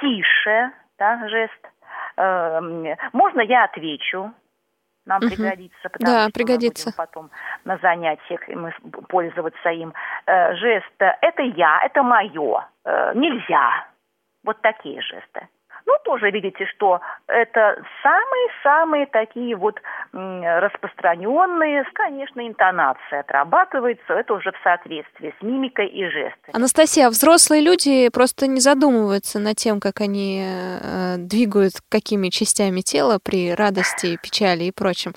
тише, 0.00 0.72
да, 0.98 1.28
жест. 1.28 1.68
Э, 2.16 2.60
можно 3.12 3.40
я 3.40 3.64
отвечу? 3.64 4.32
нам 5.06 5.22
угу. 5.24 5.30
пригодится, 5.30 5.88
потому 5.88 6.12
да, 6.12 6.22
что 6.24 6.32
пригодится. 6.32 6.88
мы 6.88 6.92
будем 6.92 6.96
потом 6.96 7.30
на 7.64 7.76
занятиях 7.78 8.40
мы 8.48 8.72
пользоваться 9.08 9.70
им. 9.70 9.92
Э, 10.26 10.54
жест 10.54 10.92
«это 10.98 11.42
я», 11.42 11.80
«это 11.84 12.02
мое», 12.02 12.68
э, 12.84 13.12
«нельзя». 13.14 13.86
Вот 14.44 14.60
такие 14.62 15.00
жесты. 15.02 15.48
Ну, 15.90 15.96
тоже 16.04 16.30
видите, 16.30 16.66
что 16.66 17.00
это 17.26 17.82
самые-самые 18.04 19.06
такие 19.06 19.56
вот 19.56 19.80
распространенные, 20.12 21.84
конечно, 21.94 22.46
интонация 22.46 23.20
отрабатывается, 23.20 24.12
это 24.12 24.34
уже 24.34 24.52
в 24.52 24.56
соответствии 24.62 25.34
с 25.36 25.42
мимикой 25.42 25.88
и 25.88 26.04
жестами. 26.04 26.54
Анастасия, 26.54 27.08
а 27.08 27.10
взрослые 27.10 27.60
люди 27.60 28.08
просто 28.10 28.46
не 28.46 28.60
задумываются 28.60 29.40
над 29.40 29.56
тем, 29.56 29.80
как 29.80 30.00
они 30.00 30.44
э, 30.44 31.16
двигают 31.18 31.72
какими 31.88 32.28
частями 32.28 32.82
тела 32.82 33.18
при 33.20 33.52
радости, 33.52 34.16
печали 34.22 34.64
и 34.64 34.72
прочем. 34.72 35.12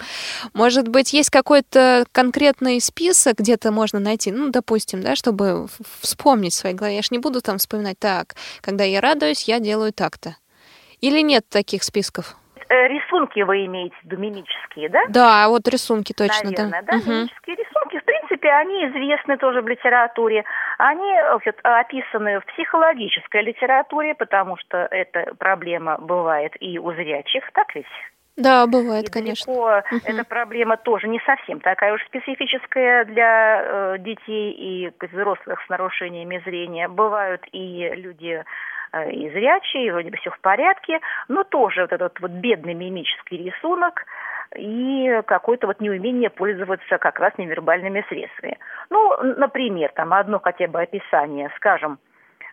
Может 0.55 0.87
быть, 0.87 1.13
есть 1.13 1.29
какой-то 1.29 2.05
конкретный 2.11 2.81
список, 2.81 3.35
где-то 3.37 3.71
можно 3.71 3.99
найти, 3.99 4.31
ну, 4.31 4.49
допустим, 4.49 5.03
да, 5.03 5.15
чтобы 5.15 5.67
вспомнить 6.01 6.53
в 6.53 6.57
своей 6.57 6.75
голове. 6.75 6.95
Я 6.95 7.03
ж 7.03 7.11
не 7.11 7.19
буду 7.19 7.41
там 7.41 7.59
вспоминать, 7.59 7.99
так, 7.99 8.33
когда 8.61 8.83
я 8.83 9.01
радуюсь, 9.01 9.43
я 9.43 9.59
делаю 9.59 9.93
так-то. 9.93 10.35
Или 11.03 11.19
нет 11.19 11.43
таких 11.49 11.83
списков? 11.83 12.37
Э, 12.69 12.87
рисунки 12.87 13.41
вы 13.41 13.65
имеете 13.65 13.95
мимические, 14.03 14.87
да? 14.87 15.01
Да, 15.09 15.49
вот 15.49 15.67
рисунки 15.67 16.13
точно, 16.13 16.49
Наверное, 16.49 16.81
да. 16.81 16.93
да, 16.93 16.97
угу. 16.97 17.11
мимические 17.11 17.57
рисунки, 17.57 17.99
в 17.99 18.05
принципе, 18.05 18.49
они 18.49 18.85
известны 18.87 19.37
тоже 19.37 19.61
в 19.61 19.67
литературе. 19.67 20.45
Они 20.77 21.13
вот, 21.33 21.55
описаны 21.63 22.39
в 22.39 22.45
психологической 22.45 23.41
литературе, 23.41 24.15
потому 24.15 24.55
что 24.55 24.87
эта 24.91 25.35
проблема 25.37 25.97
бывает 25.97 26.53
и 26.61 26.79
у 26.79 26.93
зрячих, 26.93 27.51
так 27.51 27.75
ведь? 27.75 27.85
Да, 28.37 28.65
бывает, 28.65 29.09
и 29.09 29.11
конечно. 29.11 29.53
Далеко 29.53 29.81
угу. 29.91 30.01
эта 30.05 30.23
проблема 30.23 30.77
тоже 30.77 31.09
не 31.09 31.19
совсем 31.25 31.59
такая 31.59 31.93
уж 31.93 32.01
специфическая 32.05 33.03
для 33.03 33.61
э, 33.61 33.97
детей 33.99 34.51
и 34.53 35.05
взрослых 35.05 35.61
с 35.65 35.69
нарушениями 35.69 36.41
зрения. 36.45 36.87
Бывают 36.87 37.43
и 37.51 37.91
люди 37.93 38.41
Э, 38.41 38.43
и 39.11 39.29
зрячий, 39.29 39.87
и 39.87 39.91
вроде 39.91 40.09
бы 40.09 40.17
все 40.17 40.31
в 40.31 40.39
порядке, 40.39 40.99
но 41.27 41.43
тоже 41.43 41.81
вот 41.81 41.91
этот 41.91 42.19
вот 42.19 42.31
бедный 42.31 42.73
мимический 42.73 43.45
рисунок 43.45 44.05
и 44.55 45.21
какое-то 45.25 45.67
вот 45.67 45.79
неумение 45.79 46.29
пользоваться 46.29 46.97
как 46.97 47.19
раз 47.19 47.33
невербальными 47.37 48.05
средствами. 48.07 48.57
Ну, 48.89 49.17
например, 49.37 49.91
там 49.95 50.13
одно 50.13 50.39
хотя 50.39 50.67
бы 50.67 50.81
описание, 50.81 51.51
скажем, 51.57 51.97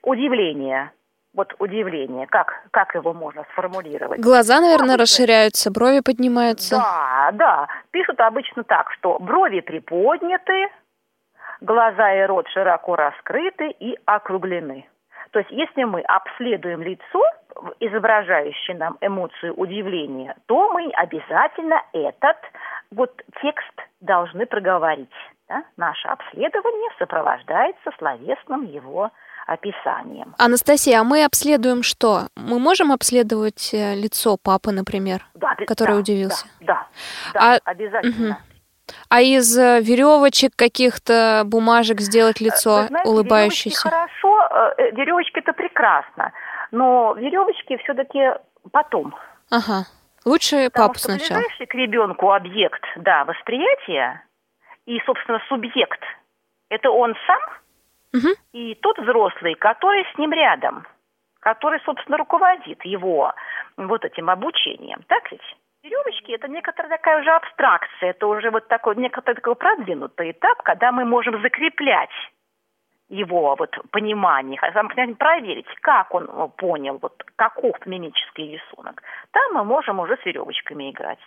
удивление, 0.02 0.92
вот 1.34 1.54
удивление, 1.58 2.26
как, 2.26 2.52
как 2.70 2.94
его 2.94 3.12
можно 3.12 3.44
сформулировать? 3.52 4.20
Глаза, 4.20 4.60
наверное, 4.60 4.94
обычно... 4.94 5.02
расширяются, 5.02 5.70
брови 5.70 6.00
поднимаются. 6.00 6.76
Да, 6.76 7.30
да. 7.32 7.68
Пишут 7.90 8.18
обычно 8.20 8.64
так, 8.64 8.90
что 8.92 9.18
брови 9.18 9.60
приподняты, 9.60 10.68
глаза 11.60 12.12
и 12.14 12.26
рот 12.26 12.48
широко 12.48 12.96
раскрыты 12.96 13.70
и 13.78 13.96
округлены. 14.06 14.88
То 15.32 15.38
есть 15.40 15.50
если 15.50 15.84
мы 15.84 16.00
обследуем 16.02 16.82
лицо, 16.82 17.22
изображающее 17.80 18.76
нам 18.76 18.96
эмоцию 19.00 19.54
удивления, 19.54 20.36
то 20.46 20.72
мы 20.72 20.90
обязательно 20.94 21.82
этот 21.92 22.36
вот 22.90 23.10
текст 23.40 23.74
должны 24.00 24.46
проговорить. 24.46 25.08
Да? 25.48 25.64
Наше 25.76 26.08
обследование 26.08 26.90
сопровождается 26.98 27.90
словесным 27.98 28.64
его 28.64 29.10
описанием. 29.46 30.34
Анастасия, 30.38 31.00
а 31.00 31.04
мы 31.04 31.24
обследуем 31.24 31.82
что? 31.82 32.28
Мы 32.36 32.58
можем 32.60 32.92
обследовать 32.92 33.74
э, 33.74 33.94
лицо 33.96 34.36
папы, 34.36 34.70
например, 34.70 35.26
да, 35.34 35.56
который 35.66 35.94
да, 35.94 36.00
удивился? 36.00 36.46
Да, 36.60 36.86
да, 37.34 37.40
да 37.40 37.54
а... 37.56 37.70
обязательно. 37.70 38.36
Угу. 38.36 38.49
А 39.08 39.20
из 39.20 39.56
э, 39.56 39.80
веревочек 39.80 40.52
каких-то 40.56 41.42
бумажек 41.44 42.00
сделать 42.00 42.40
лицо 42.40 42.86
знаете, 42.86 43.08
улыбающееся? 43.08 43.88
Хорошо, 43.88 44.74
э, 44.78 44.90
веревочки 44.92 45.38
это 45.38 45.52
прекрасно, 45.52 46.32
но 46.70 47.14
веревочки 47.14 47.76
все-таки 47.78 48.32
потом. 48.72 49.14
Ага. 49.50 49.86
Лучше 50.24 50.68
Потому 50.70 50.88
папу 50.88 50.98
что 50.98 51.08
сначала. 51.12 51.40
ближайший 51.40 51.66
к 51.66 51.74
ребенку 51.74 52.32
объект, 52.32 52.82
да, 52.96 53.24
восприятия 53.24 54.22
и, 54.86 55.00
собственно, 55.06 55.40
субъект, 55.48 56.00
это 56.68 56.90
он 56.90 57.14
сам 57.26 57.40
угу. 58.14 58.28
и 58.52 58.74
тот 58.76 58.98
взрослый, 58.98 59.54
который 59.54 60.04
с 60.14 60.18
ним 60.18 60.32
рядом, 60.32 60.86
который, 61.40 61.80
собственно, 61.84 62.18
руководит 62.18 62.84
его 62.84 63.32
вот 63.76 64.04
этим 64.04 64.28
обучением, 64.30 65.02
так 65.08 65.30
ведь? 65.32 65.56
Веревочки– 65.82 66.32
это 66.34 66.48
некоторая 66.48 66.90
такая 66.90 67.20
уже 67.20 67.30
абстракция, 67.30 68.10
это 68.10 68.26
уже 68.26 68.50
вот 68.50 68.68
такой, 68.68 68.96
некоторый 68.96 69.36
такой 69.36 69.54
продвинутый 69.54 70.32
этап, 70.32 70.62
когда 70.62 70.92
мы 70.92 71.04
можем 71.04 71.40
закреплять 71.40 72.10
его 73.08 73.56
вот 73.58 73.76
понимание, 73.90 74.60
проверить, 75.18 75.66
как 75.80 76.14
он 76.14 76.28
э, 76.28 76.48
понял, 76.56 76.98
вот 77.02 77.24
каков 77.36 77.74
мимический 77.86 78.52
рисунок. 78.52 79.02
Там 79.32 79.54
мы 79.54 79.64
можем 79.64 79.98
уже 79.98 80.16
с 80.16 80.24
веревочками 80.24 80.90
играть. 80.90 81.18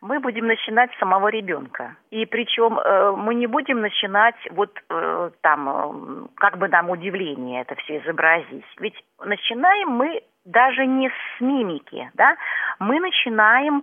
Мы 0.00 0.18
будем 0.18 0.46
начинать 0.46 0.90
с 0.92 0.98
самого 0.98 1.28
ребенка. 1.28 1.96
И 2.10 2.24
причем 2.24 2.78
э, 2.78 3.12
мы 3.12 3.34
не 3.34 3.46
будем 3.46 3.80
начинать 3.80 4.34
вот 4.50 4.76
э, 4.88 5.30
там, 5.42 5.68
э, 5.68 6.28
как 6.36 6.58
бы 6.58 6.68
нам 6.68 6.90
удивление 6.90 7.62
это 7.62 7.74
все 7.76 7.98
изобразить. 7.98 8.64
Ведь 8.78 8.96
начинаем 9.22 9.90
мы 9.90 10.22
даже 10.44 10.86
не 10.86 11.08
с 11.08 11.40
мимики, 11.40 12.10
да, 12.14 12.36
мы 12.78 13.00
начинаем 13.00 13.82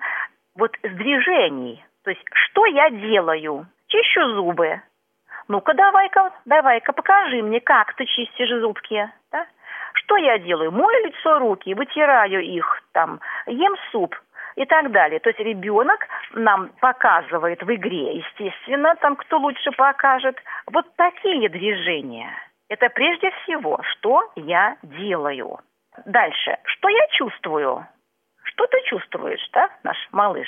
вот 0.56 0.76
с 0.84 0.90
движений. 0.90 1.84
То 2.04 2.12
есть, 2.12 2.24
что 2.34 2.66
я 2.66 2.90
делаю? 2.90 3.68
Чищу 3.88 4.36
зубы. 4.36 4.82
Ну-ка, 5.48 5.74
давай-ка, 5.74 6.32
давай-ка, 6.46 6.94
покажи 6.94 7.42
мне, 7.42 7.62
как 7.62 7.94
ты 7.96 8.06
чистишь 8.06 8.50
зубки, 8.60 9.10
да? 9.32 9.46
Что 9.94 10.18
я 10.18 10.38
делаю? 10.40 10.72
Мою 10.72 11.06
лицо, 11.06 11.40
руки, 11.40 11.74
вытираю 11.74 12.42
их, 12.42 12.84
там, 12.92 13.20
ем 13.46 13.76
суп 13.92 14.16
и 14.56 14.66
так 14.66 14.92
далее. 14.92 15.20
То 15.20 15.30
есть 15.30 15.40
ребенок 15.40 16.06
нам 16.34 16.70
показывает 16.82 17.64
в 17.64 17.74
игре, 17.74 18.18
естественно, 18.18 18.96
там, 18.96 19.16
кто 19.16 19.38
лучше 19.38 19.72
покажет, 19.72 20.38
вот 20.72 20.86
такие 20.96 21.48
движения. 21.50 22.32
Это 22.70 22.90
прежде 22.90 23.32
всего, 23.32 23.80
что 23.84 24.32
я 24.36 24.76
делаю. 24.84 25.60
Дальше. 26.06 26.58
Что 26.66 26.89
я 26.89 27.08
чувствую? 27.12 27.88
Что 28.44 28.68
ты 28.68 28.82
чувствуешь, 28.86 29.50
да, 29.54 29.70
наш 29.84 29.98
малыш? 30.12 30.48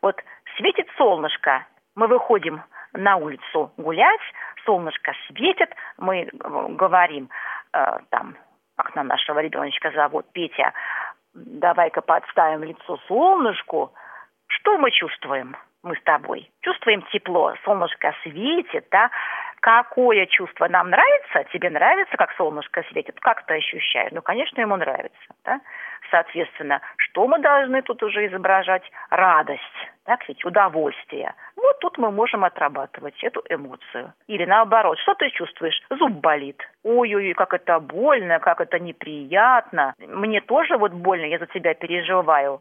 Вот 0.00 0.20
светит 0.56 0.88
солнышко, 0.96 1.66
мы 1.94 2.06
выходим 2.06 2.62
на 2.92 3.16
улицу 3.16 3.72
гулять, 3.76 4.20
солнышко 4.64 5.12
светит, 5.26 5.70
мы 5.98 6.28
говорим, 6.32 7.30
э, 7.72 7.98
там, 8.10 8.36
как 8.76 8.94
на 8.94 9.02
нашего 9.02 9.40
ребеночка 9.40 9.90
зовут, 9.90 10.26
Петя, 10.32 10.72
давай-ка 11.34 12.00
подставим 12.00 12.62
лицо 12.64 12.98
солнышку. 13.08 13.92
Что 14.48 14.78
мы 14.78 14.90
чувствуем? 14.90 15.56
Мы 15.82 15.96
с 15.96 16.02
тобой. 16.02 16.50
Чувствуем 16.60 17.02
тепло, 17.12 17.54
солнышко 17.64 18.14
светит, 18.22 18.86
да, 18.90 19.10
какое 19.62 20.26
чувство 20.26 20.68
нам 20.68 20.90
нравится, 20.90 21.44
тебе 21.52 21.70
нравится, 21.70 22.16
как 22.16 22.32
солнышко 22.36 22.84
светит, 22.90 23.18
как 23.20 23.46
ты 23.46 23.54
ощущаешь? 23.54 24.12
Ну, 24.12 24.20
конечно, 24.20 24.60
ему 24.60 24.76
нравится, 24.76 25.34
да? 25.44 25.60
соответственно, 26.10 26.80
что 26.96 27.26
мы 27.26 27.38
должны 27.40 27.82
тут 27.82 28.02
уже 28.02 28.26
изображать? 28.26 28.82
Радость, 29.10 29.62
так 30.04 30.28
ведь, 30.28 30.44
удовольствие. 30.44 31.34
Вот 31.56 31.78
тут 31.80 31.98
мы 31.98 32.10
можем 32.10 32.44
отрабатывать 32.44 33.22
эту 33.24 33.42
эмоцию. 33.48 34.12
Или 34.26 34.44
наоборот, 34.44 34.98
что 34.98 35.14
ты 35.14 35.30
чувствуешь? 35.30 35.80
Зуб 35.90 36.12
болит. 36.12 36.60
Ой-ой-ой, 36.82 37.34
как 37.34 37.54
это 37.54 37.80
больно, 37.80 38.40
как 38.40 38.60
это 38.60 38.78
неприятно. 38.78 39.94
Мне 39.98 40.40
тоже 40.40 40.76
вот 40.76 40.92
больно, 40.92 41.24
я 41.24 41.38
за 41.38 41.46
тебя 41.46 41.74
переживаю 41.74 42.60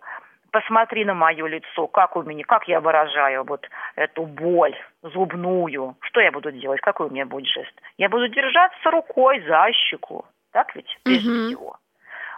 посмотри 0.52 1.06
на 1.06 1.14
мое 1.14 1.48
лицо, 1.48 1.88
как 1.88 2.16
у 2.16 2.24
меня, 2.24 2.44
как 2.44 2.68
я 2.68 2.80
выражаю 2.80 3.44
вот 3.44 3.68
эту 3.96 4.26
боль 4.26 4.76
зубную. 5.02 5.96
Что 6.02 6.22
я 6.22 6.32
буду 6.32 6.52
делать? 6.52 6.82
Какой 6.82 7.08
у 7.08 7.10
меня 7.10 7.26
будет 7.26 7.48
жест? 7.48 7.74
Я 7.98 8.10
буду 8.10 8.28
держаться 8.28 8.92
рукой 8.92 9.42
за 9.48 9.68
щеку. 9.72 10.26
Так 10.52 10.76
ведь? 10.76 10.98
Прежде 11.04 11.30
угу. 11.30 11.48
всего 11.48 11.78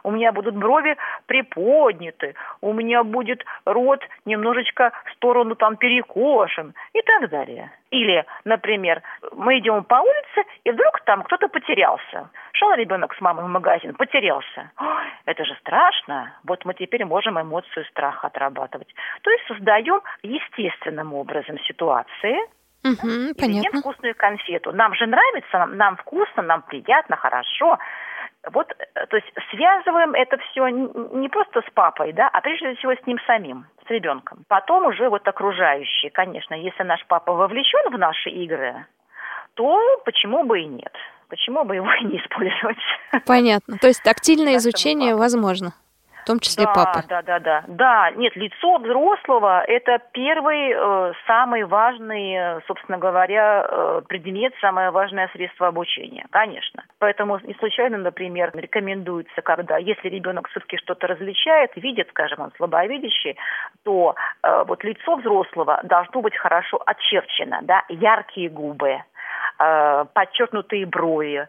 у 0.04 0.12
меня 0.12 0.32
будут 0.32 0.56
брови 0.56 0.98
приподняты, 1.26 2.36
у 2.62 2.74
меня 2.74 3.04
будет 3.04 3.44
рот 3.66 4.02
немножечко 4.26 4.92
в 5.06 5.12
сторону 5.14 5.56
там 5.56 5.78
перекошен 5.78 6.74
и 6.94 7.02
так 7.02 7.30
далее. 7.30 7.72
Или, 7.92 8.26
например, 8.44 9.02
мы 9.34 9.60
идем 9.60 9.84
по 9.84 9.96
улице, 9.96 10.50
и 10.64 10.72
вдруг 10.72 11.02
там 11.02 11.24
кто-то 11.24 11.48
потерялся. 11.48 12.30
Шел 12.54 12.74
ребенок 12.74 13.14
с 13.16 13.22
мамой 13.22 13.46
в 13.46 13.50
магазин, 13.50 13.94
потерялся. 13.94 14.72
Ой, 14.80 15.04
это 15.26 15.46
же 15.46 15.56
страшно. 15.62 16.34
Вот 16.44 16.66
мы 16.66 16.74
теперь 16.74 17.06
можем 17.06 17.40
эмоцию 17.40 17.86
страха 17.86 18.28
отрабатывать. 18.28 18.94
То 19.22 19.30
есть 19.32 19.46
создаем 19.48 20.02
естественным 20.24 21.14
образом 21.14 21.60
ситуации, 21.60 22.38
Угу, 22.86 23.36
понятно. 23.40 23.80
вкусную 23.80 24.14
конфету. 24.14 24.74
Нам 24.74 24.94
же 24.96 25.06
нравится, 25.08 25.58
нам, 25.58 25.78
нам 25.78 25.96
вкусно, 25.96 26.44
нам 26.44 26.64
приятно, 26.64 27.16
хорошо. 27.16 27.80
Вот, 28.52 28.72
э, 28.72 29.06
то 29.08 29.16
есть 29.16 29.32
связываем 29.52 30.14
это 30.14 30.38
все 30.38 30.68
не 30.68 31.30
просто 31.30 31.62
с 31.62 31.72
папой, 31.74 32.12
да, 32.14 32.28
а 32.28 32.42
прежде 32.42 32.76
всего 32.76 32.94
с 32.94 33.06
ним 33.08 33.18
самим, 33.26 33.66
с 33.88 33.90
ребенком. 33.90 34.44
Потом 34.48 34.86
уже 34.86 35.10
вот 35.10 35.28
окружающие, 35.28 36.12
конечно, 36.12 36.54
если 36.54 36.84
наш 36.84 37.06
папа 37.08 37.34
вовлечен 37.34 37.92
в 37.92 37.98
наши 37.98 38.30
игры, 38.30 38.86
то 39.54 39.80
почему 40.04 40.44
бы 40.44 40.62
и 40.62 40.66
нет? 40.66 40.94
Почему 41.30 41.64
бы 41.64 41.76
его 41.76 41.92
и 41.94 42.04
не 42.06 42.18
использовать? 42.18 42.78
Понятно. 43.26 43.78
То 43.78 43.88
есть 43.88 44.04
тактильное 44.04 44.58
изучение 44.58 45.16
возможно 45.16 45.74
в 46.24 46.25
том 46.25 46.39
числе 46.39 46.65
да, 46.65 46.74
папы. 46.74 47.03
Да, 47.08 47.22
да, 47.22 47.39
да. 47.39 47.63
Да, 47.68 48.12
нет, 48.12 48.36
лицо 48.36 48.77
взрослого– 48.77 49.63
это 49.68 50.00
первый, 50.13 50.72
э, 50.72 51.13
самый 51.27 51.63
важный, 51.65 52.34
э, 52.34 52.62
собственно 52.65 52.98
говоря, 52.98 53.65
э, 53.68 54.01
предмет, 54.08 54.53
самое 54.62 54.92
важное 54.92 55.30
средство 55.34 55.68
обучения, 55.68 56.25
конечно. 56.32 56.84
Поэтому 57.00 57.39
не 57.44 57.53
случайно, 57.56 57.98
например, 57.98 58.51
рекомендуется, 58.53 59.42
когда, 59.42 59.77
если 59.77 60.08
ребенок 60.08 60.48
все-таки 60.50 60.77
что-то 60.77 61.08
различает, 61.08 61.72
видит, 61.75 62.08
скажем, 62.10 62.39
он 62.39 62.51
слабовидящий, 62.56 63.38
то 63.84 64.15
э, 64.44 64.63
вот 64.65 64.84
лицо 64.84 65.18
взрослого 65.18 65.82
должно 65.84 66.22
быть 66.22 66.38
хорошо 66.38 66.82
очерчено, 66.86 67.60
да, 67.63 67.84
яркие 67.89 68.50
губы, 68.50 69.03
э, 69.60 70.06
подчеркнутые 70.13 70.86
брови, 70.86 71.48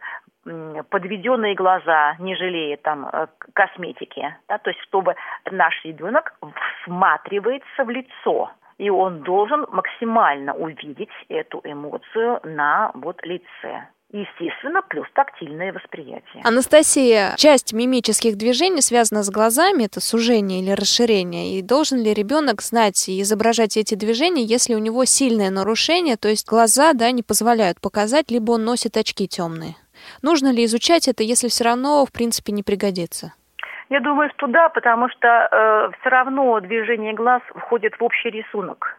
подведенные 0.91 1.55
глаза, 1.55 2.17
не 2.19 2.37
жалея 2.37 2.77
там 2.77 3.09
э, 3.13 3.27
косметики, 3.53 4.37
да, 4.49 4.59
то 4.59 4.71
есть 4.71 4.81
чтобы 4.83 5.15
наш 5.51 5.75
ребенок 5.85 6.35
всматривается 6.83 7.85
в 7.85 7.91
лицо, 7.91 8.51
и 8.79 8.91
он 8.91 9.21
должен 9.21 9.67
максимально 9.71 10.55
увидеть 10.55 11.11
эту 11.29 11.61
эмоцию 11.65 12.41
на 12.45 12.91
вот 12.95 13.25
лице 13.25 13.87
естественно, 14.15 14.81
плюс 14.83 15.07
тактильное 15.13 15.73
восприятие. 15.73 16.43
Анастасия, 16.45 17.35
часть 17.37 17.73
мимических 17.73 18.37
движений 18.37 18.81
связана 18.81 19.25
с 19.25 19.31
глазами, 19.31 19.85
это 19.85 20.01
сужение 20.01 20.61
или 20.61 20.71
расширение. 20.71 21.59
И 21.59 21.63
должен 21.63 22.01
ли 22.01 22.15
ребенок 22.15 22.63
знать 22.63 23.09
и 23.09 23.21
изображать 23.23 23.77
эти 23.77 23.97
движения, 23.97 24.45
если 24.45 24.75
у 24.75 24.79
него 24.79 25.05
сильное 25.05 25.51
нарушение, 25.51 26.17
то 26.17 26.29
есть 26.29 26.47
глаза 26.47 26.93
да, 26.93 27.11
не 27.11 27.23
позволяют 27.23 27.81
показать, 27.81 28.31
либо 28.31 28.53
он 28.53 28.65
носит 28.65 28.97
очки 28.97 29.27
темные? 29.27 29.75
Нужно 30.23 30.53
ли 30.53 30.65
изучать 30.65 31.09
это, 31.09 31.23
если 31.23 31.49
все 31.49 31.65
равно, 31.65 32.05
в 32.05 32.13
принципе, 32.13 32.53
не 32.53 32.63
пригодится? 32.63 33.35
Я 33.91 34.01
думаю, 34.01 34.31
что 34.37 34.47
да, 34.47 34.69
потому 34.69 35.09
что 35.09 35.29
э, 35.29 35.91
все 36.01 36.09
равно 36.09 36.61
движение 36.61 37.13
глаз 37.13 37.43
входит 37.55 37.95
в 37.99 38.03
общий 38.03 38.31
рисунок. 38.31 38.99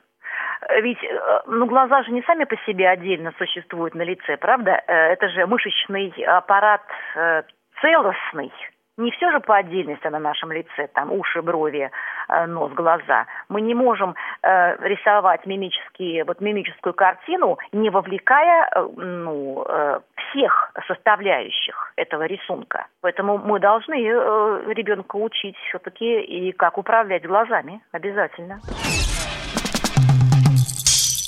Ведь 0.81 1.03
э, 1.03 1.39
ну, 1.47 1.65
глаза 1.65 2.03
же 2.03 2.11
не 2.11 2.21
сами 2.23 2.43
по 2.43 2.55
себе 2.65 2.89
отдельно 2.89 3.33
существуют 3.37 3.95
на 3.95 4.03
лице, 4.03 4.37
правда? 4.37 4.81
Э, 4.87 5.13
это 5.13 5.29
же 5.29 5.45
мышечный 5.47 6.09
аппарат 6.25 6.83
э, 7.15 7.43
целостный. 7.81 8.51
Не 8.97 9.11
все 9.11 9.29
же 9.31 9.41
по 9.41 9.57
отдельности 9.57 10.07
на 10.07 10.19
нашем 10.19 10.53
лице, 10.53 10.87
там 10.93 11.11
уши, 11.11 11.41
брови, 11.41 11.91
э, 12.29 12.45
нос, 12.45 12.71
глаза. 12.71 13.25
Мы 13.49 13.59
не 13.59 13.75
можем 13.75 14.15
э, 14.41 14.87
рисовать 14.87 15.45
мимические, 15.45 16.23
вот 16.23 16.39
мимическую 16.39 16.93
картину, 16.93 17.57
не 17.73 17.89
вовлекая 17.89 18.69
э, 18.73 18.87
ну, 18.95 19.65
э, 19.67 19.99
всех 20.15 20.71
составляющих 20.87 21.91
этого 21.97 22.23
рисунка. 22.23 22.87
Поэтому 23.01 23.37
мы 23.37 23.59
должны 23.59 23.95
э, 23.95 24.73
ребенка 24.73 25.17
учить 25.17 25.57
все-таки 25.67 26.21
и 26.21 26.53
как 26.53 26.77
управлять 26.77 27.27
глазами 27.27 27.81
обязательно. 27.91 28.61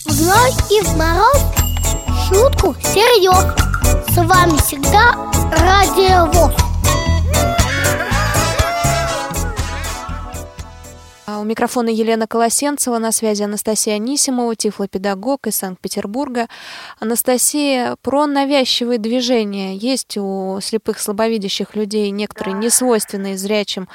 В 0.05 0.09
зной 0.09 0.51
и 0.71 0.79
в 0.85 0.97
мороз 0.97 1.67
шутку 2.29 2.73
серьез. 2.79 3.43
С 4.07 4.17
вами 4.19 4.55
всегда 4.55 5.11
Радио 5.51 6.31
ВОЗ. 6.31 6.76
Микрофона 11.47 11.89
Елена 11.89 12.27
Колосенцева, 12.27 12.97
на 12.99 13.11
связи 13.11 13.43
Анастасия 13.43 13.95
Анисимова, 13.95 14.55
тифлопедагог 14.55 15.47
из 15.47 15.55
Санкт-Петербурга. 15.55 16.47
Анастасия, 16.99 17.95
про 18.01 18.27
навязчивые 18.27 18.99
движения. 18.99 19.75
Есть 19.75 20.17
у 20.17 20.59
слепых 20.61 20.99
слабовидящих 20.99 21.75
людей 21.75 22.11
некоторые 22.11 22.55
несвойственные 22.55 23.37
зрячим 23.37 23.87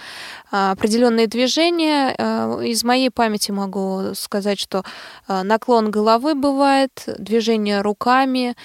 а, 0.50 0.72
определенные 0.72 1.26
движения. 1.26 2.14
А, 2.18 2.60
из 2.60 2.82
моей 2.82 3.10
памяти 3.10 3.50
могу 3.50 4.14
сказать, 4.14 4.58
что 4.58 4.84
наклон 5.28 5.90
головы 5.90 6.34
бывает, 6.34 6.90
движение 7.18 7.82
руками, 7.82 8.56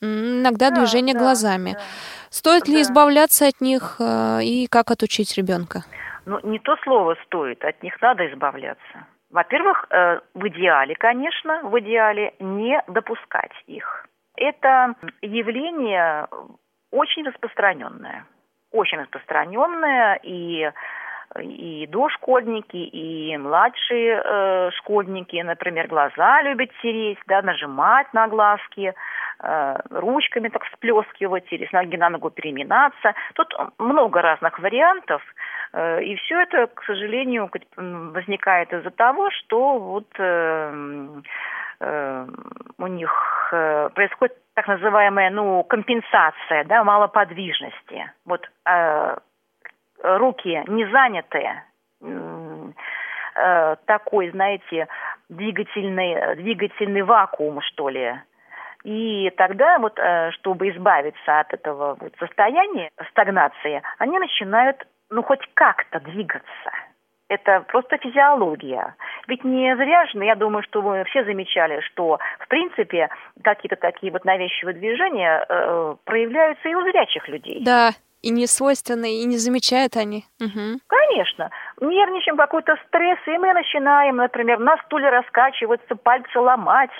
иногда 0.00 0.70
да, 0.70 0.76
движение 0.76 1.14
да, 1.14 1.20
глазами. 1.20 1.72
Да. 1.72 1.80
Стоит 2.30 2.64
да. 2.64 2.72
ли 2.72 2.82
избавляться 2.82 3.48
от 3.48 3.60
них 3.60 3.96
и 4.00 4.66
как 4.70 4.90
отучить 4.90 5.34
ребенка? 5.34 5.84
Ну, 6.26 6.40
не 6.42 6.58
то 6.58 6.76
слово 6.82 7.16
стоит, 7.24 7.64
от 7.64 7.82
них 7.82 8.00
надо 8.02 8.26
избавляться. 8.26 9.06
Во-первых, 9.30 9.86
э, 9.90 10.20
в 10.34 10.48
идеале, 10.48 10.96
конечно, 10.96 11.60
в 11.62 11.78
идеале 11.78 12.34
не 12.40 12.82
допускать 12.88 13.52
их. 13.66 14.06
Это 14.36 14.94
явление 15.22 16.26
очень 16.90 17.24
распространенное. 17.24 18.26
Очень 18.72 18.98
распространенное, 18.98 20.18
и, 20.22 20.70
и 21.38 21.86
дошкольники, 21.86 22.76
и 22.76 23.36
младшие 23.36 24.20
э, 24.22 24.70
школьники, 24.78 25.40
например, 25.42 25.86
глаза 25.86 26.42
любят 26.42 26.70
тереть, 26.82 27.18
да, 27.26 27.40
нажимать 27.42 28.12
на 28.12 28.26
глазки, 28.26 28.94
ручками 29.90 30.48
так 30.48 30.64
всплескивать 30.64 31.52
или 31.52 31.66
с 31.66 31.72
ноги 31.72 31.96
на 31.96 32.10
ногу 32.10 32.30
переминаться. 32.30 33.14
Тут 33.34 33.54
много 33.78 34.22
разных 34.22 34.58
вариантов– 34.58 35.22
Э, 35.76 36.02
и 36.02 36.16
все 36.16 36.40
это, 36.40 36.66
к 36.68 36.82
сожалению, 36.84 37.50
возникает 37.76 38.72
из-за 38.72 38.90
того, 38.90 39.30
что 39.30 39.78
вот 39.78 40.08
э, 40.18 41.22
э, 41.80 42.26
у 42.78 42.86
них 42.86 43.46
происходит 43.94 44.36
так 44.54 44.66
называемая 44.66 45.30
ну, 45.30 45.62
компенсация 45.62 46.64
да, 46.64 46.82
малоподвижности. 46.82 48.10
Вот 48.24 48.50
руки 50.02 50.64
не 50.66 50.84
занятые, 50.90 51.62
такой, 53.84 54.30
знаете, 54.30 54.88
двигательный, 55.28 56.34
двигательный 56.36 57.02
вакуум, 57.02 57.60
что 57.60 57.88
ли. 57.88 58.16
И 58.86 59.30
тогда 59.36 59.78
вот, 59.80 59.98
чтобы 60.34 60.70
избавиться 60.70 61.40
от 61.40 61.52
этого 61.52 61.96
вот 61.98 62.12
состояния 62.20 62.88
стагнации, 63.10 63.82
они 63.98 64.16
начинают 64.16 64.86
ну, 65.10 65.22
хоть 65.22 65.40
как-то 65.54 66.00
двигаться. 66.00 66.70
Это 67.28 67.64
просто 67.66 67.98
физиология. 67.98 68.94
Ведь 69.26 69.42
не 69.42 69.74
зря 69.74 70.06
же, 70.06 70.24
я 70.24 70.36
думаю, 70.36 70.62
что 70.62 70.80
вы 70.80 71.02
все 71.04 71.24
замечали, 71.24 71.80
что, 71.80 72.20
в 72.38 72.48
принципе, 72.48 73.08
какие-то 73.42 73.74
такие 73.74 74.12
вот 74.12 74.24
навязчивые 74.24 74.74
движения 74.74 75.44
э, 75.48 75.96
проявляются 76.04 76.68
и 76.68 76.74
у 76.74 76.82
зрячих 76.82 77.28
людей. 77.28 77.64
Да, 77.64 77.90
и 78.22 78.30
не 78.30 78.46
свойственны, 78.46 79.22
и 79.22 79.24
не 79.24 79.38
замечают 79.38 79.96
они. 79.96 80.24
Угу. 80.40 80.78
Конечно. 80.86 81.50
Нервничаем, 81.80 82.36
какой-то 82.36 82.76
стресс, 82.86 83.18
и 83.26 83.38
мы 83.38 83.52
начинаем, 83.52 84.16
например, 84.16 84.60
на 84.60 84.76
стуле 84.84 85.08
раскачиваться, 85.08 85.96
пальцы 85.96 86.38
ломать, 86.38 86.90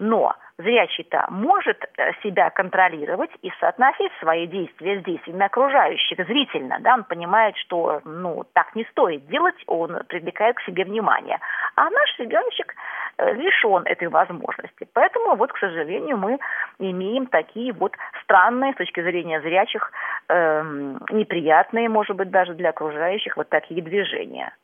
Но 0.00 0.34
зрячий-то 0.56 1.26
может 1.28 1.76
э, 1.98 2.12
себя 2.22 2.48
контролировать 2.48 3.30
и 3.42 3.52
соотносить 3.60 4.10
свои 4.18 4.46
действия 4.46 4.98
с 4.98 5.04
действиями 5.04 5.44
окружающих 5.44 6.26
зрительно. 6.26 6.78
Да? 6.80 6.94
Он 6.94 7.04
понимает, 7.04 7.54
что 7.58 8.00
ну, 8.04 8.44
так 8.54 8.74
не 8.74 8.84
стоит 8.86 9.26
делать, 9.26 9.62
он 9.66 10.02
привлекает 10.08 10.56
к 10.56 10.62
себе 10.62 10.84
внимание. 10.84 11.38
А 11.76 11.90
наш 11.90 12.18
ребеночек 12.18 12.74
э, 13.18 13.34
лишен 13.34 13.82
этой 13.84 14.08
возможности. 14.08 14.88
Поэтому 14.94 15.36
вот, 15.36 15.52
к 15.52 15.58
сожалению, 15.58 16.16
мы 16.16 16.38
имеем 16.78 17.26
такие 17.26 17.74
вот 17.74 17.92
странные 18.22 18.72
с 18.72 18.76
точки 18.76 19.02
зрения 19.02 19.42
зрячих, 19.42 19.92
э, 20.30 20.62
неприятные, 21.10 21.90
может 21.90 22.16
быть, 22.16 22.30
даже 22.30 22.54
для 22.54 22.70
окружающих 22.70 23.36
вот 23.36 23.50
такие 23.50 23.82
движения 23.82 24.54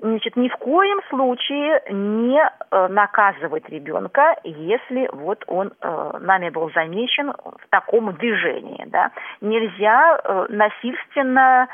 значит, 0.00 0.36
ни 0.36 0.48
в 0.48 0.56
коем 0.56 1.00
случае 1.08 1.82
не 1.90 2.40
э, 2.40 2.88
наказывать 2.88 3.68
ребенка, 3.68 4.36
если 4.44 5.08
вот 5.12 5.44
он 5.46 5.72
э, 5.80 6.18
нами 6.20 6.50
был 6.50 6.70
замечен 6.72 7.32
в 7.32 7.68
таком 7.70 8.12
движении, 8.14 8.84
да. 8.86 9.10
Нельзя 9.40 10.18
э, 10.22 10.46
насильственно 10.48 11.68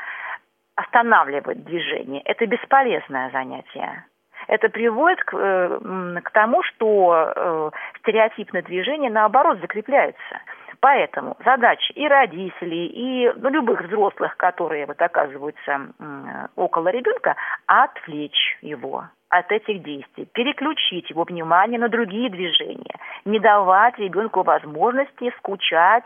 останавливать 0.75 1.63
движение. 1.63 2.21
Это 2.21 2.45
бесполезное 2.45 3.29
занятие. 3.31 4.05
Это 4.47 4.69
приводит 4.69 5.23
к, 5.23 5.33
э, 5.35 6.21
к 6.23 6.31
тому, 6.31 6.63
что 6.63 7.71
стереотипное 7.99 8.63
движение, 8.63 9.11
наоборот, 9.11 9.59
закрепляется. 9.61 10.39
Поэтому 10.81 11.37
задача 11.45 11.93
и 11.93 12.07
родителей, 12.07 12.87
и 12.87 13.31
ну, 13.35 13.49
любых 13.49 13.81
взрослых, 13.83 14.35
которые 14.35 14.87
вот 14.87 14.99
оказываются 14.99 15.79
около 16.55 16.87
ребенка, 16.87 17.35
отвлечь 17.67 18.57
его 18.61 19.05
от 19.29 19.51
этих 19.51 19.83
действий, 19.83 20.27
переключить 20.33 21.09
его 21.11 21.23
внимание 21.23 21.79
на 21.79 21.87
другие 21.87 22.29
движения, 22.31 22.95
не 23.25 23.39
давать 23.39 23.97
ребенку 23.99 24.41
возможности 24.41 25.31
скучать 25.37 26.03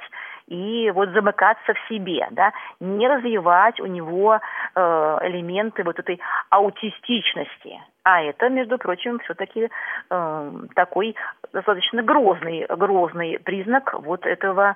и 0.48 0.92
вот 0.92 1.10
замыкаться 1.10 1.74
в 1.74 1.90
себе, 1.90 2.28
да, 2.32 2.52
не 2.80 3.08
развивать 3.08 3.80
у 3.80 3.86
него 3.86 4.40
э, 4.76 5.18
элементы 5.24 5.84
вот 5.84 6.00
этой 6.00 6.20
аутистичности. 6.50 7.82
А 8.04 8.22
это, 8.22 8.50
между 8.50 8.78
прочим, 8.78 9.20
все-таки 9.20 9.70
э, 10.10 10.52
такой 10.76 11.16
достаточно 11.52 12.04
грозный, 12.04 12.66
грозный 12.70 13.40
признак 13.40 13.96
вот 14.00 14.26
этого 14.26 14.76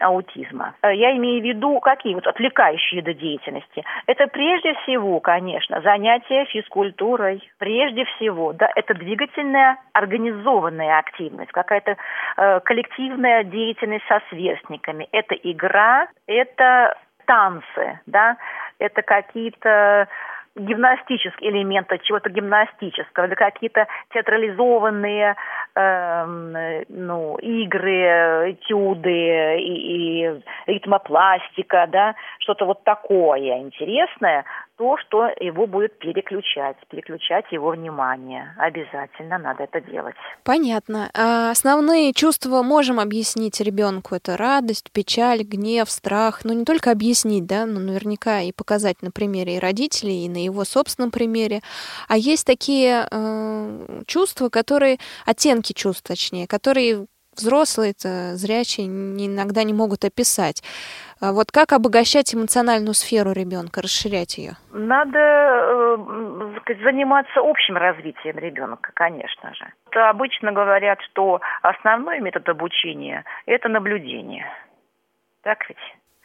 аутизма. 0.00 0.74
Э, 0.82 0.94
я 0.94 1.16
имею 1.16 1.40
в 1.40 1.44
виду, 1.44 1.80
какие 1.80 2.14
вот 2.14 2.26
отвлекающие 2.26 3.00
виды 3.00 3.14
деятельности. 3.14 3.84
Это 4.06 4.26
прежде 4.26 4.74
всего, 4.82 5.20
конечно, 5.20 5.80
занятия 5.80 6.44
физкультурой. 6.46 7.42
Прежде 7.58 8.04
всего, 8.04 8.52
да, 8.52 8.68
это 8.74 8.94
двигательная 8.94 9.78
организованная 9.92 10.98
активность, 10.98 11.52
какая-то 11.52 11.96
э, 12.36 12.60
коллективная 12.60 13.44
деятельность 13.44 14.06
со 14.06 14.20
сверстниками. 14.28 15.08
Это 15.12 15.34
игра, 15.34 16.08
это 16.26 16.96
танцы, 17.24 18.00
да, 18.06 18.36
это 18.78 19.02
какие-то 19.02 20.08
гимнастические 20.56 21.50
элементы, 21.50 21.98
чего-то 22.02 22.30
гимнастического, 22.30 23.26
или 23.26 23.34
какие-то 23.34 23.86
театрализованные 24.12 25.36
э, 25.74 26.84
ну, 26.88 27.36
игры, 27.36 28.52
этюды 28.52 29.58
и, 29.60 30.26
и 30.26 30.42
ритмопластика, 30.66 31.86
да, 31.90 32.14
что-то 32.38 32.64
вот 32.66 32.84
такое 32.84 33.58
интересное, 33.58 34.44
то, 34.76 34.96
что 34.98 35.28
его 35.40 35.66
будет 35.66 35.98
переключать, 35.98 36.76
переключать 36.88 37.44
его 37.52 37.70
внимание. 37.70 38.54
Обязательно 38.58 39.38
надо 39.38 39.64
это 39.64 39.80
делать. 39.80 40.16
Понятно. 40.42 41.10
А 41.14 41.50
основные 41.50 42.12
чувства 42.12 42.62
можем 42.62 42.98
объяснить 42.98 43.60
ребенку. 43.60 44.14
Это 44.16 44.36
радость, 44.36 44.90
печаль, 44.92 45.42
гнев, 45.42 45.90
страх. 45.90 46.44
Но 46.44 46.52
не 46.52 46.64
только 46.64 46.90
объяснить, 46.90 47.46
да, 47.46 47.66
но 47.66 47.78
наверняка 47.78 48.40
и 48.40 48.52
показать 48.52 49.00
на 49.02 49.10
примере 49.10 49.56
и 49.56 49.60
родителей, 49.60 50.24
и 50.24 50.28
на 50.28 50.42
его 50.42 50.64
собственном 50.64 51.10
примере. 51.10 51.60
А 52.08 52.16
есть 52.16 52.46
такие 52.46 53.06
э, 53.10 54.02
чувства, 54.06 54.48
которые, 54.48 54.98
оттенки 55.24 55.72
чувств, 55.72 56.02
точнее, 56.06 56.48
которые 56.48 57.06
взрослые, 57.36 57.92
это 57.92 58.36
зрячие 58.36 58.86
иногда 58.86 59.62
не 59.64 59.72
могут 59.72 60.04
описать. 60.04 60.62
А 61.20 61.32
вот 61.32 61.50
как 61.52 61.72
обогащать 61.72 62.34
эмоциональную 62.34 62.94
сферу 62.94 63.32
ребенка, 63.32 63.80
расширять 63.80 64.36
ее? 64.36 64.52
Надо 64.72 65.18
э, 65.18 66.74
заниматься 66.82 67.40
общим 67.40 67.76
развитием 67.76 68.38
ребенка, 68.38 68.90
конечно 68.94 69.54
же. 69.54 69.66
Обычно 69.92 70.52
говорят, 70.52 71.00
что 71.02 71.40
основной 71.62 72.20
метод 72.20 72.48
обучения– 72.48 73.24
это 73.46 73.68
наблюдение. 73.68 74.46
Так 75.42 75.66
ведь? 75.68 75.78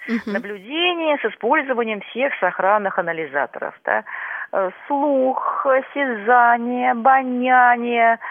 Угу. 0.08 0.32
Наблюдение 0.32 1.18
с 1.18 1.26
использованием 1.26 2.02
всех 2.10 2.34
сохранных 2.40 2.98
анализаторов. 2.98 3.80
Да? 3.86 4.04
Э, 4.52 4.72
слух, 4.88 5.66
осязание, 5.66 6.92
обоняние– 6.92 8.20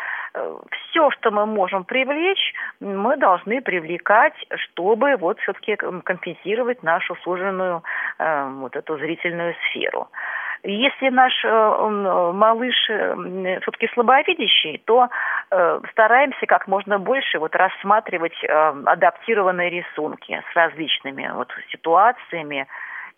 все, 0.71 1.11
что 1.11 1.31
мы 1.31 1.47
можем 1.47 1.85
привлечь, 1.85 2.55
мы 2.81 3.17
должны 3.17 3.61
привлекать, 3.61 4.35
чтобы 4.57 5.17
вот 5.17 5.39
все-таки 5.41 5.77
компенсировать 5.77 6.83
нашу 6.83 7.17
суженную 7.17 7.83
э, 8.19 8.49
вот 8.61 8.77
эту 8.77 8.99
зрительную 8.99 9.55
сферу. 9.69 10.09
Если 10.65 11.09
наш 11.11 11.33
э, 11.45 11.89
малыш 12.35 12.75
э, 12.91 13.61
все-таки 13.63 13.89
слабовидящий, 13.95 14.83
то 14.87 15.09
э, 15.51 15.81
стараемся 15.93 16.47
как 16.47 16.67
можно 16.67 16.99
больше 16.99 17.39
вот 17.39 17.55
рассматривать 17.55 18.37
э, 18.43 18.75
адаптированные 18.87 19.71
рисунки 19.71 20.43
с 20.53 20.57
различными 20.57 21.31
вот 21.35 21.53
ситуациями, 21.71 22.67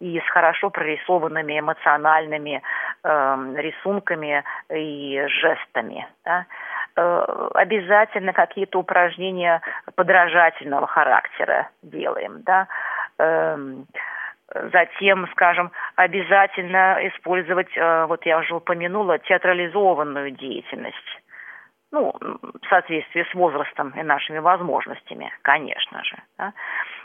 и 0.00 0.18
с 0.18 0.30
хорошо 0.30 0.70
прорисованными 0.70 1.60
эмоциональными 1.60 2.62
э, 3.04 3.54
рисунками 3.56 4.42
и 4.70 5.22
жестами. 5.28 6.08
Да? 6.24 6.46
Э, 6.96 7.48
обязательно 7.54 8.32
какие-то 8.32 8.78
упражнения 8.78 9.60
подражательного 9.94 10.86
характера 10.86 11.70
делаем, 11.82 12.42
да. 12.42 12.66
Эм, 13.18 13.86
затем, 14.72 15.28
скажем, 15.32 15.70
обязательно 15.96 16.98
использовать, 17.08 17.76
э, 17.76 18.06
вот 18.06 18.26
я 18.26 18.38
уже 18.38 18.54
упомянула, 18.54 19.18
театрализованную 19.18 20.32
деятельность. 20.32 21.22
Ну, 21.92 22.14
в 22.20 22.68
соответствии 22.68 23.26
с 23.30 23.34
возрастом 23.34 23.90
и 23.90 24.02
нашими 24.02 24.38
возможностями, 24.38 25.32
конечно 25.42 26.04
же. 26.04 26.16
Да 26.38 26.52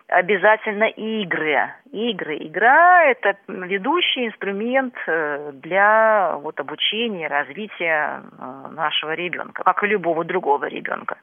обязательно 0.08 0.86
игры. 0.86 1.74
Игры. 1.92 2.38
Игра– 2.38 3.06
это 3.06 3.38
ведущий 3.48 4.28
инструмент 4.28 4.96
э, 5.08 5.52
для 5.54 6.36
вот, 6.38 6.60
обучения, 6.60 7.28
развития 7.28 8.22
э, 8.22 8.68
нашего 8.72 9.14
ребенка, 9.14 9.64
как 9.64 9.84
и 9.84 9.88
любого 9.88 10.24
другого 10.24 10.66
ребенка. 10.66 11.18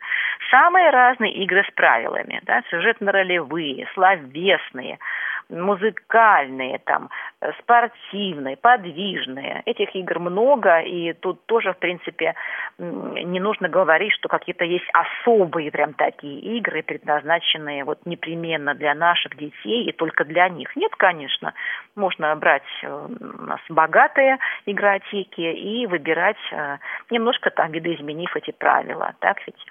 Самые 0.50 0.90
разные 0.90 1.32
игры 1.32 1.64
с 1.64 1.74
правилами, 1.74 2.40
да, 2.44 2.62
сюжетно-ролевые, 2.70 3.86
словесные– 3.94 4.98
музыкальные, 5.48 6.78
там, 6.78 7.10
э, 7.40 7.52
спортивные, 7.60 8.56
подвижные. 8.56 9.62
Этих 9.66 9.94
игр 9.94 10.18
много, 10.18 10.80
и 10.80 11.12
тут 11.12 11.44
тоже, 11.46 11.72
в 11.72 11.78
принципе, 11.78 12.34
не 12.78 13.40
нужно 13.40 13.68
говорить, 13.68 14.12
что 14.12 14.28
какие-то 14.28 14.64
есть 14.64 14.88
особые 14.92 15.70
прям 15.70 15.94
такие 15.94 16.40
игры, 16.58 16.82
предназначенные 16.82 17.84
вот 17.84 18.04
непременно 18.06 18.74
для 18.74 18.94
наших 18.94 19.36
детей 19.36 19.84
и 19.84 19.92
только 19.92 20.24
для 20.24 20.48
них. 20.48 20.74
Нет, 20.76 20.94
конечно, 20.96 21.54
можно 21.96 22.34
брать 22.36 22.62
э, 22.82 23.08
у 23.42 23.42
нас 23.42 23.60
богатые 23.68 24.38
игротеки 24.66 25.40
и 25.40 25.86
выбирать, 25.86 26.36
э, 26.52 26.78
немножко 27.10 27.50
там 27.50 27.72
видоизменив 27.72 28.34
эти 28.36 28.50
правила, 28.52 29.14
так 29.20 29.38
ведь? 29.46 29.66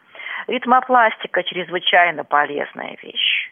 Ритмопластика 0.48 1.44
чрезвычайно 1.44 2.24
полезная 2.24 2.98
вещь 3.02 3.52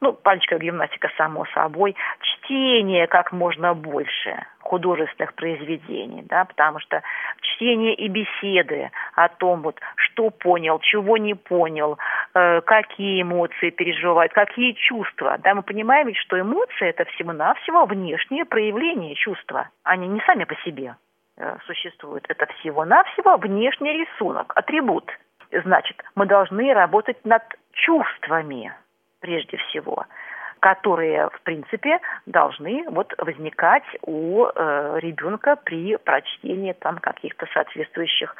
ну, 0.00 0.12
пальчиковая 0.12 0.62
гимнастика, 0.62 1.10
само 1.16 1.44
собой, 1.54 1.94
чтение 2.20 3.06
как 3.06 3.32
можно 3.32 3.74
больше 3.74 4.44
художественных 4.60 5.34
произведений, 5.34 6.22
да, 6.22 6.44
потому 6.44 6.78
что 6.80 7.02
чтение 7.40 7.94
и 7.94 8.08
беседы 8.08 8.90
о 9.14 9.28
том, 9.28 9.62
вот, 9.62 9.78
что 9.96 10.30
понял, 10.30 10.78
чего 10.80 11.16
не 11.16 11.34
понял, 11.34 11.98
э, 12.34 12.60
какие 12.62 13.22
эмоции 13.22 13.70
переживают, 13.70 14.32
какие 14.32 14.72
чувства, 14.72 15.38
да, 15.42 15.54
мы 15.54 15.62
понимаем 15.62 16.06
ведь, 16.06 16.18
что 16.18 16.40
эмоции 16.40 16.88
это 16.88 17.04
всего-навсего 17.06 17.84
внешнее 17.86 18.44
проявление 18.44 19.14
чувства, 19.16 19.68
они 19.82 20.06
не 20.08 20.20
сами 20.20 20.44
по 20.44 20.54
себе 20.56 20.96
э, 21.36 21.56
существуют, 21.66 22.24
это 22.28 22.46
всего-навсего 22.60 23.36
внешний 23.36 23.92
рисунок, 23.92 24.52
атрибут. 24.56 25.10
Значит, 25.64 26.00
мы 26.14 26.26
должны 26.26 26.72
работать 26.72 27.24
над 27.24 27.42
чувствами, 27.72 28.72
прежде 29.20 29.56
всего. 29.56 30.06
которые, 30.62 31.30
в 31.30 31.40
принципе, 31.40 32.00
должны 32.26 32.84
вот 32.90 33.14
возникать 33.16 33.82
у 34.02 34.44
э, 34.44 34.98
ребенка 35.00 35.56
при 35.56 35.96
прочтении 35.96 36.74
там 36.74 36.98
каких-то 36.98 37.46
соответствующих 37.54 38.36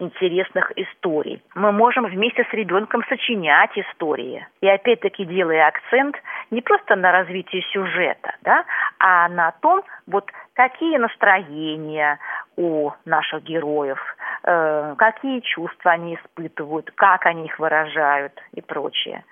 интересных 0.00 0.72
историй. 0.76 1.42
Мы 1.54 1.72
можем 1.72 2.06
вместе 2.06 2.44
с 2.50 2.52
ребенком 2.52 3.04
сочинять 3.08 3.70
истории. 3.76 4.46
И 4.60 4.68
опять-таки 4.68 5.24
делая 5.24 5.68
акцент 5.68 6.16
не 6.50 6.60
просто 6.60 6.96
на 6.96 7.12
развитии 7.12 7.64
сюжета, 7.72 8.34
да, 8.42 8.64
а 8.98 9.28
на 9.28 9.52
том, 9.60 9.82
вот 10.06 10.30
какие 10.54 10.96
настроения 10.98 12.18
у 12.56 12.90
наших 13.04 13.44
героев, 13.44 14.00
э, 14.44 14.94
какие 14.98 15.40
чувства 15.40 15.92
они 15.92 16.16
испытывают, 16.16 16.90
как 16.96 17.26
они 17.26 17.46
их 17.46 17.58
выражают 17.58 18.32
и 18.54 18.60
прочее. 18.60 19.24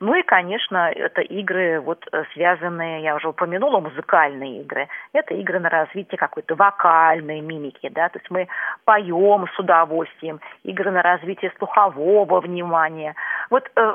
Ну 0.00 0.14
и, 0.14 0.22
конечно, 0.22 0.90
это 0.90 1.20
игры, 1.20 1.80
вот 1.80 2.04
э, 2.12 2.24
связанные, 2.32 3.02
я 3.02 3.14
уже 3.14 3.28
упомянула, 3.28 3.80
музыкальные 3.80 4.62
игры. 4.62 4.88
Это 5.12 5.34
игры 5.34 5.60
на 5.60 5.68
развитие 5.68 6.18
какой-то 6.18 6.54
вокальной 6.54 7.40
мимики, 7.40 7.88
да, 7.88 8.08
то 8.08 8.18
есть 8.18 8.30
мы 8.30 8.48
поем 8.84 9.46
с 9.54 9.58
удовольствием, 9.58 10.40
игры 10.64 10.90
на 10.90 11.02
развитие 11.02 11.52
слухового 11.58 12.40
внимания. 12.40 13.14
Вот 13.50 13.70
э, 13.76 13.94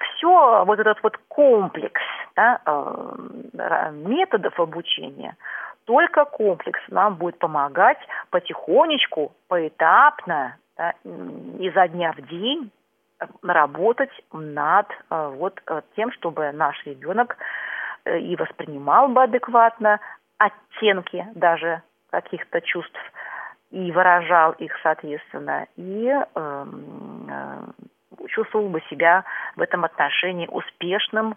все, 0.00 0.64
вот 0.64 0.78
этот 0.78 1.02
вот 1.02 1.16
комплекс 1.28 2.02
да, 2.36 2.60
э, 2.66 3.90
методов 3.92 4.58
обучения, 4.58 5.36
только 5.84 6.24
комплекс 6.24 6.80
нам 6.88 7.16
будет 7.16 7.38
помогать 7.38 7.98
потихонечку, 8.30 9.32
поэтапно, 9.48 10.56
да, 10.76 10.94
изо 11.58 11.88
дня 11.88 12.12
в 12.12 12.20
день 12.22 12.70
работать 13.42 14.10
над 14.32 14.86
э, 14.90 15.32
вот 15.36 15.60
э, 15.66 15.82
тем, 15.96 16.12
чтобы 16.12 16.52
наш 16.52 16.84
ребенок 16.84 17.36
э, 18.04 18.18
и 18.18 18.36
воспринимал 18.36 19.08
бы 19.08 19.22
адекватно 19.22 20.00
оттенки 20.38 21.26
даже 21.34 21.82
каких-то 22.10 22.60
чувств 22.60 22.98
и 23.70 23.90
выражал 23.90 24.52
их 24.52 24.72
соответственно, 24.82 25.66
и 25.76 26.12
э, 26.34 26.64
чувствовал 28.28 28.68
бы 28.68 28.80
себя 28.90 29.24
в 29.56 29.62
этом 29.62 29.84
отношении 29.84 30.46
успешным 30.46 31.36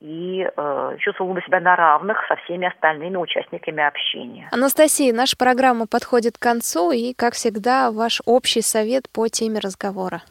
и 0.00 0.46
э, 0.46 0.96
чувствовал 0.98 1.32
бы 1.32 1.40
себя 1.42 1.60
на 1.60 1.76
равных 1.76 2.18
со 2.28 2.36
всеми 2.36 2.68
остальными 2.68 3.16
участниками 3.16 3.82
общения. 3.82 4.48
Анастасия, 4.52 5.14
наша 5.14 5.36
программа 5.36 5.86
подходит 5.86 6.36
к 6.36 6.42
концу, 6.42 6.92
и, 6.92 7.14
как 7.14 7.34
всегда, 7.34 7.90
ваш 7.90 8.20
общий 8.26 8.60
совет 8.60 9.08
по 9.10 9.28
теме 9.28 9.60
разговора. 9.60 10.22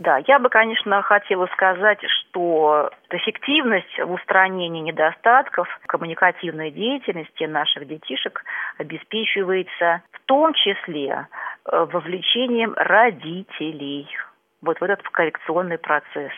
Да, 0.00 0.18
я 0.26 0.40
бы, 0.40 0.48
конечно, 0.48 1.02
хотела 1.02 1.46
сказать, 1.46 2.00
что 2.02 2.90
эффективность 3.10 3.98
в 3.98 4.12
устранении 4.12 4.80
недостатков 4.80 5.68
коммуникативной 5.86 6.72
деятельности 6.72 7.44
наших 7.44 7.86
детишек 7.86 8.44
обеспечивается 8.78 10.02
в 10.10 10.20
том 10.26 10.52
числе 10.54 11.28
э, 11.64 11.86
вовлечением 11.92 12.74
родителей 12.76 14.08
вот 14.62 14.80
в 14.80 14.82
этот 14.82 15.02
коррекционный 15.10 15.78
процесс. 15.78 16.32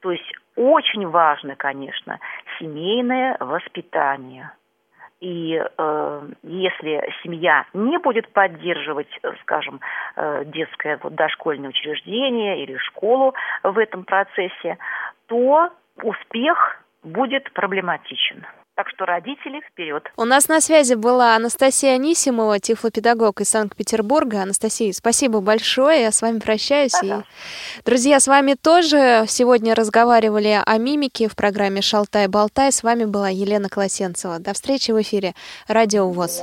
То 0.00 0.12
есть 0.12 0.32
очень 0.54 1.08
важно, 1.08 1.56
конечно, 1.56 2.20
семейное 2.58 3.36
воспитание– 3.40 4.52
и 5.22 5.54
э, 5.54 6.28
если 6.42 7.14
семья 7.22 7.64
не 7.72 7.98
будет 7.98 8.28
поддерживать, 8.32 9.08
скажем, 9.42 9.80
э, 10.16 10.42
детское 10.46 10.98
вот, 11.00 11.14
дошкольное 11.14 11.70
учреждение 11.70 12.64
или 12.64 12.76
школу 12.78 13.32
в 13.62 13.78
этом 13.78 14.02
процессе, 14.04 14.78
то 15.26 15.70
успех 16.02 16.82
будет 17.04 17.52
проблематичен. 17.52 18.44
Так 18.74 18.88
что 18.88 19.04
родители 19.04 19.60
вперед. 19.70 20.02
У 20.16 20.24
нас 20.24 20.48
на 20.48 20.62
связи 20.62 20.94
была 20.94 21.36
Анастасия 21.36 21.94
Анисимова, 21.94 22.58
тифлопедагог 22.58 23.42
из 23.42 23.50
Санкт-Петербурга. 23.50 24.42
Анастасия, 24.42 24.92
спасибо 24.92 25.40
большое. 25.40 26.02
Я 26.02 26.10
с 26.10 26.22
вами 26.22 26.38
прощаюсь. 26.38 26.94
И, 27.02 27.12
друзья, 27.84 28.18
с 28.18 28.26
вами 28.26 28.54
тоже 28.54 29.26
сегодня 29.28 29.74
разговаривали 29.74 30.58
о 30.64 30.78
мимике 30.78 31.28
в 31.28 31.36
программе 31.36 31.82
«Шалтай-болтай». 31.82 32.72
С 32.72 32.82
вами 32.82 33.04
была 33.04 33.28
Елена 33.28 33.68
Колосенцева. 33.68 34.38
До 34.38 34.54
встречи 34.54 34.90
в 34.90 35.00
эфире. 35.02 35.34
Радио 35.68 36.10
ВОЗ. 36.10 36.42